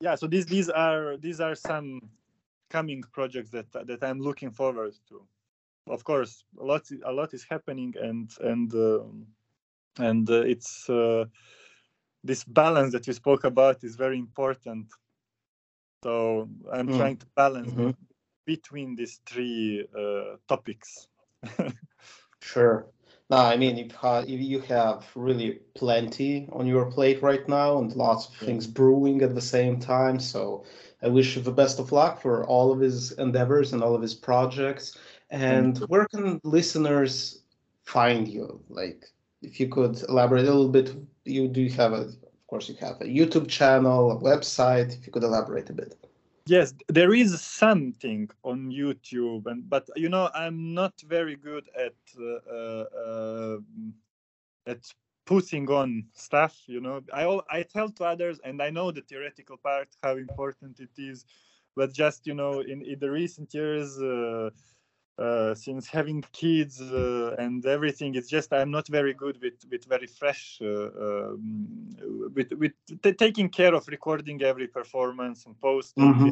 [0.00, 2.00] yeah so these these are these are some
[2.70, 5.26] coming projects that that i'm looking forward to
[5.88, 9.26] of course a lot a lot is happening and and um,
[9.98, 11.24] and uh, it's uh,
[12.24, 14.86] this balance that you spoke about is very important
[16.02, 16.96] so i'm mm.
[16.96, 17.90] trying to balance mm-hmm.
[18.46, 21.08] between these three uh, topics
[22.44, 22.86] sure
[23.30, 23.92] no, I mean, if,
[24.28, 29.22] if you have really plenty on your plate right now and lots of things brewing
[29.22, 30.64] at the same time, so
[31.02, 34.02] I wish you the best of luck for all of his endeavors and all of
[34.02, 34.98] his projects.
[35.30, 37.42] And where can listeners
[37.84, 38.60] find you?
[38.68, 39.06] Like,
[39.40, 43.00] if you could elaborate a little bit, you do have a, of course, you have
[43.00, 44.98] a YouTube channel, a website.
[44.98, 45.96] If you could elaborate a bit.
[46.46, 51.94] Yes, there is something on YouTube, and but you know I'm not very good at
[52.20, 53.58] uh, uh, uh,
[54.66, 54.78] at
[55.26, 56.56] putting on stuff.
[56.66, 60.80] You know, I I tell to others, and I know the theoretical part how important
[60.80, 61.24] it is,
[61.76, 63.98] but just you know in in the recent years.
[65.16, 69.84] Uh, since having kids uh, and everything it's just i'm not very good with with
[69.84, 71.88] very fresh uh, um,
[72.34, 76.28] with with t- taking care of recording every performance and posting mm-hmm.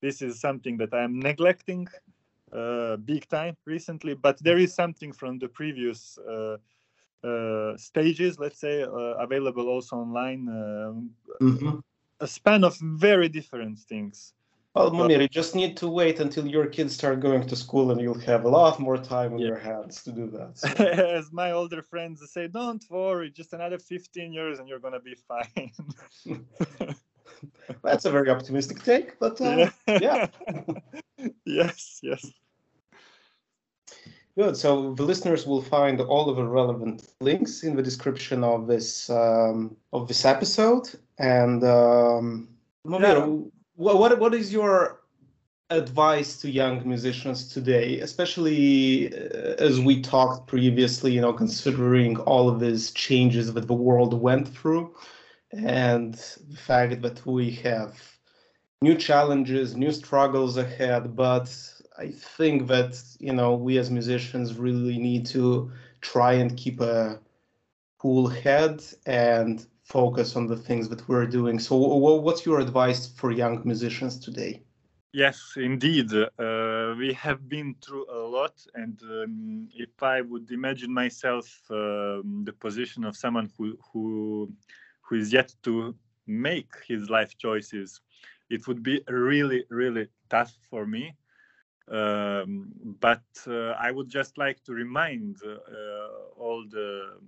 [0.00, 1.86] this is something that i'm neglecting
[2.52, 6.56] uh, big time recently but there is something from the previous uh,
[7.22, 8.84] uh, stages let's say
[9.20, 10.46] available also online
[11.40, 11.78] mm-hmm.
[12.18, 14.34] a span of very different things
[14.74, 18.00] well, Momir, you just need to wait until your kids start going to school and
[18.00, 19.48] you'll have a lot more time on yeah.
[19.48, 20.56] your hands to do that.
[20.56, 20.68] So.
[21.18, 25.00] As my older friends say, don't worry, just another 15 years and you're going to
[25.00, 25.70] be fine.
[27.82, 30.00] That's a very optimistic take, but uh, yeah.
[30.00, 30.26] yeah.
[31.44, 32.30] yes, yes.
[34.38, 34.56] Good.
[34.56, 39.10] So the listeners will find all of the relevant links in the description of this
[39.10, 40.88] um, of this episode.
[41.18, 42.48] And um,
[42.86, 45.02] Momir, yeah what what is your
[45.70, 52.48] advice to young musicians today, especially uh, as we talked previously, you know, considering all
[52.48, 54.94] of these changes that the world went through
[55.52, 56.14] and
[56.50, 57.98] the fact that we have
[58.82, 61.48] new challenges, new struggles ahead, but
[61.98, 65.70] I think that, you know, we as musicians really need to
[66.00, 67.20] try and keep a
[67.98, 71.58] cool head and focus on the things that we're doing.
[71.58, 71.76] So,
[72.26, 74.62] what's your advice for young musicians today?
[75.12, 76.10] Yes, indeed.
[76.14, 82.44] Uh, we have been through a lot, and um, if I would imagine myself um,
[82.48, 84.50] the position of someone who who
[85.02, 85.94] who is yet to
[86.26, 88.00] make his life choices,
[88.48, 91.14] it would be really, really tough for me.
[91.90, 97.18] Um, but uh, I would just like to remind uh, all the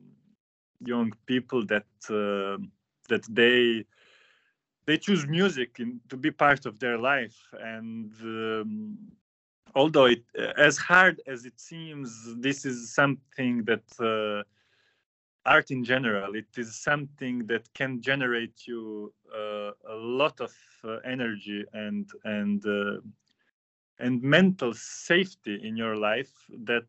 [0.81, 2.63] young people that uh,
[3.09, 3.85] that they
[4.87, 7.37] they choose music in, to be part of their life.
[7.59, 8.99] And um,
[9.75, 10.25] although it
[10.57, 14.43] as hard as it seems this is something that uh,
[15.47, 20.53] art in general it is something that can generate you uh, a lot of
[20.85, 23.01] uh, energy and and uh,
[23.99, 26.33] and mental safety in your life
[26.65, 26.87] that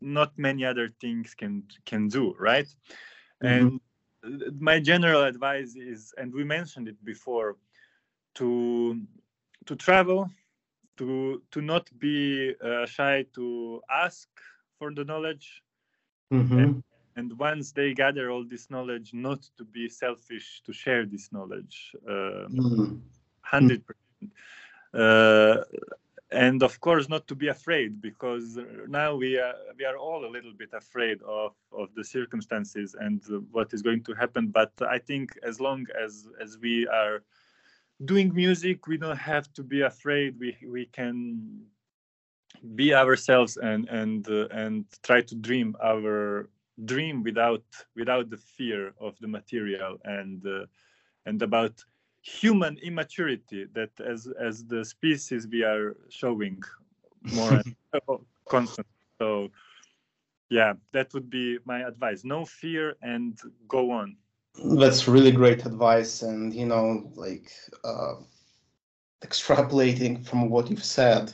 [0.00, 2.68] not many other things can can do right
[3.44, 3.76] mm-hmm.
[4.24, 7.56] and my general advice is and we mentioned it before
[8.34, 9.00] to
[9.66, 10.30] to travel
[10.96, 14.28] to to not be uh, shy to ask
[14.78, 15.62] for the knowledge
[16.32, 16.58] mm-hmm.
[16.58, 16.82] and,
[17.16, 21.94] and, once they gather all this knowledge not to be selfish to share this knowledge
[22.08, 22.96] uh, mm-hmm.
[23.52, 23.82] 100%
[24.94, 25.64] uh,
[26.30, 28.58] and of course not to be afraid because
[28.88, 33.22] now we are we are all a little bit afraid of of the circumstances and
[33.52, 34.48] what is going to happen.
[34.48, 37.22] But i think as long as as we are
[38.04, 40.38] doing music we don't have to be afraid.
[40.38, 41.66] We we can
[42.74, 46.48] be ourselves and and uh, and try to dream our
[46.84, 47.64] dream without
[47.94, 50.66] without the fear of the material and uh,
[51.26, 51.84] and about
[52.24, 56.62] human immaturity that as as the species we are showing
[57.34, 57.60] more
[58.48, 58.86] constant.
[59.18, 59.50] So
[60.48, 62.24] yeah that would be my advice.
[62.24, 64.16] No fear and go on.
[64.78, 67.50] That's really great advice and you know like
[67.84, 68.14] uh,
[69.20, 71.32] extrapolating from what you've said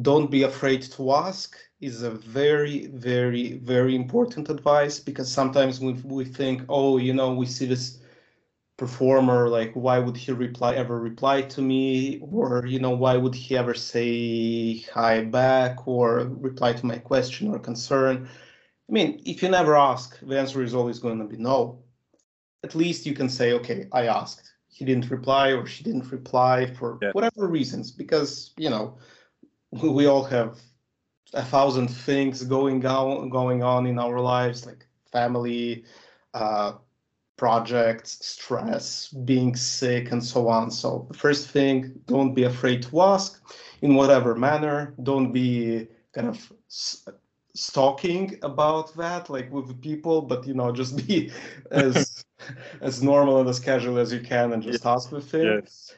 [0.00, 5.92] don't be afraid to ask is a very very very important advice because sometimes we,
[6.04, 8.01] we think oh you know we see this
[8.82, 12.18] performer like why would he reply ever reply to me?
[12.18, 16.06] Or you know why would he ever say hi back or
[16.48, 18.28] reply to my question or concern?
[18.88, 21.78] I mean if you never ask the answer is always going to be no.
[22.64, 24.46] At least you can say okay i asked.
[24.76, 27.12] He didn't reply or she didn't reply for yeah.
[27.12, 28.98] whatever reasons because you know
[29.70, 30.58] we all have
[31.34, 35.84] a thousand things going on going on in our lives like family
[36.34, 36.72] uh,
[37.36, 40.70] projects, stress, being sick, and so on.
[40.70, 43.42] So the first thing, don't be afraid to ask
[43.80, 44.94] in whatever manner.
[45.02, 46.52] Don't be kind of
[47.54, 51.32] stalking about that, like with people, but you know, just be
[51.70, 52.24] as
[52.80, 55.64] as normal and as casual as you can, and just ask with it.
[55.64, 55.94] Yes.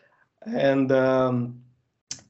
[0.47, 1.63] And um,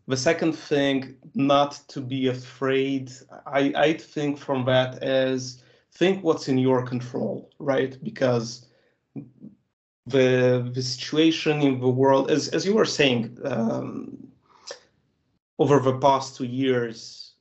[0.06, 3.12] the second thing, not to be afraid.
[3.46, 7.96] I I think from that is think what's in your control, right?
[8.02, 8.66] Because
[10.06, 14.28] the the situation in the world, as as you were saying, um,
[15.58, 17.34] over the past two years,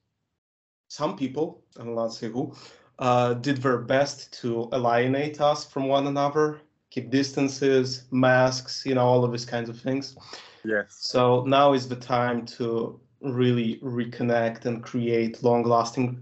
[0.87, 2.55] some people, I will not say who,
[2.99, 9.05] uh, did their best to alienate us from one another, keep distances, masks, you know,
[9.05, 10.15] all of these kinds of things.
[10.63, 10.95] Yes.
[10.99, 16.21] So now is the time to really reconnect and create long-lasting,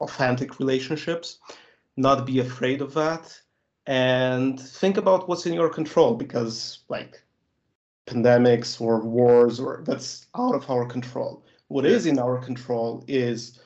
[0.00, 1.38] authentic relationships.
[1.96, 3.36] Not be afraid of that
[3.86, 7.22] and think about what's in your control because like
[8.06, 11.44] pandemics or wars or that's out of our control.
[11.68, 13.60] What is in our control is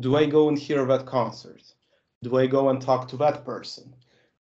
[0.00, 1.62] do i go and hear that concert?
[2.22, 3.94] Do i go and talk to that person?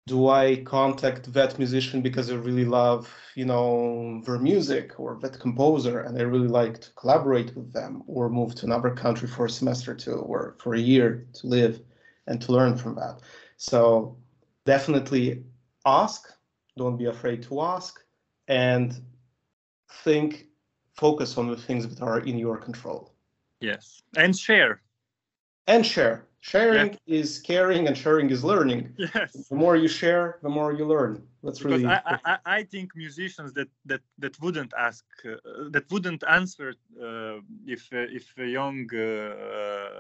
[0.06, 5.40] Do i contact that musician because i really love you know their music or that
[5.40, 9.46] composer and i really like to collaborate with them or move to another country for
[9.46, 11.80] a semester to or for a year to live
[12.28, 13.20] and to learn from that?
[13.56, 14.16] So
[14.66, 15.42] definitely
[15.86, 16.20] ask,
[16.76, 17.92] don't be afraid to ask,
[18.48, 18.88] and
[20.04, 20.46] think,
[20.94, 23.14] focus on the things that are in your control.
[23.60, 24.82] Yes, and share.
[25.66, 26.26] And share.
[26.40, 27.20] Sharing yeah.
[27.20, 28.94] is caring, and sharing is learning.
[28.98, 29.48] Yes.
[29.50, 31.12] The more you share, the more you learn.
[31.42, 31.86] That's because really.
[31.86, 35.34] I, I, I think musicians that that that wouldn't ask, uh,
[35.74, 36.68] that wouldn't answer
[37.02, 39.00] uh, if uh, if a young uh,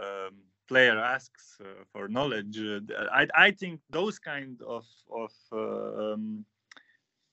[0.06, 0.34] um,
[0.68, 2.80] player asks uh, for knowledge uh,
[3.12, 6.44] I, I think those kind of of um,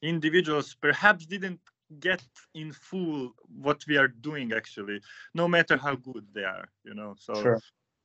[0.01, 1.59] individuals perhaps didn't
[1.99, 2.21] get
[2.55, 4.99] in full what we are doing actually
[5.33, 7.59] no matter how good they are you know so sure.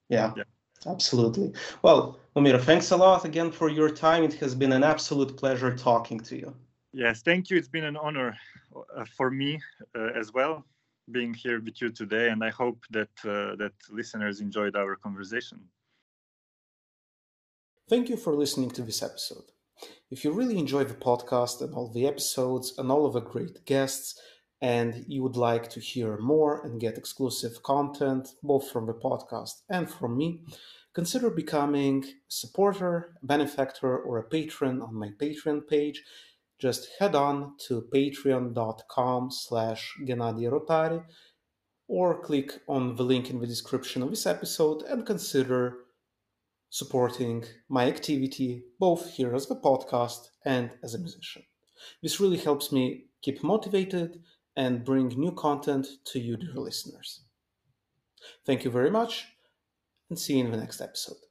[0.08, 0.32] yeah.
[0.36, 0.44] yeah.
[0.86, 1.52] Absolutely.
[1.82, 4.22] Well, Momira, thanks a lot again for your time.
[4.22, 6.54] It has been an absolute pleasure talking to you.
[6.92, 7.56] Yes, thank you.
[7.56, 8.36] It's been an honor
[8.96, 9.60] uh, for me
[9.96, 10.64] uh, as well
[11.10, 15.58] being here with you today, and I hope that uh, that listeners enjoyed our conversation.
[17.88, 19.50] Thank you for listening to this episode.
[20.10, 23.64] If you really enjoy the podcast and all the episodes and all of the great
[23.64, 24.20] guests,
[24.60, 29.62] and you would like to hear more and get exclusive content both from the podcast
[29.70, 30.42] and from me,
[30.94, 36.02] consider becoming a supporter, benefactor, or a patron on my Patreon page.
[36.58, 41.04] Just head on to patreon.com slash Rotari
[41.86, 45.78] or click on the link in the description of this episode and consider
[46.70, 51.42] supporting my activity both here as the podcast and as a musician.
[52.02, 54.20] This really helps me keep motivated
[54.56, 57.22] and bring new content to you, dear listeners.
[58.44, 59.26] Thank you very much,
[60.10, 61.27] and see you in the next episode.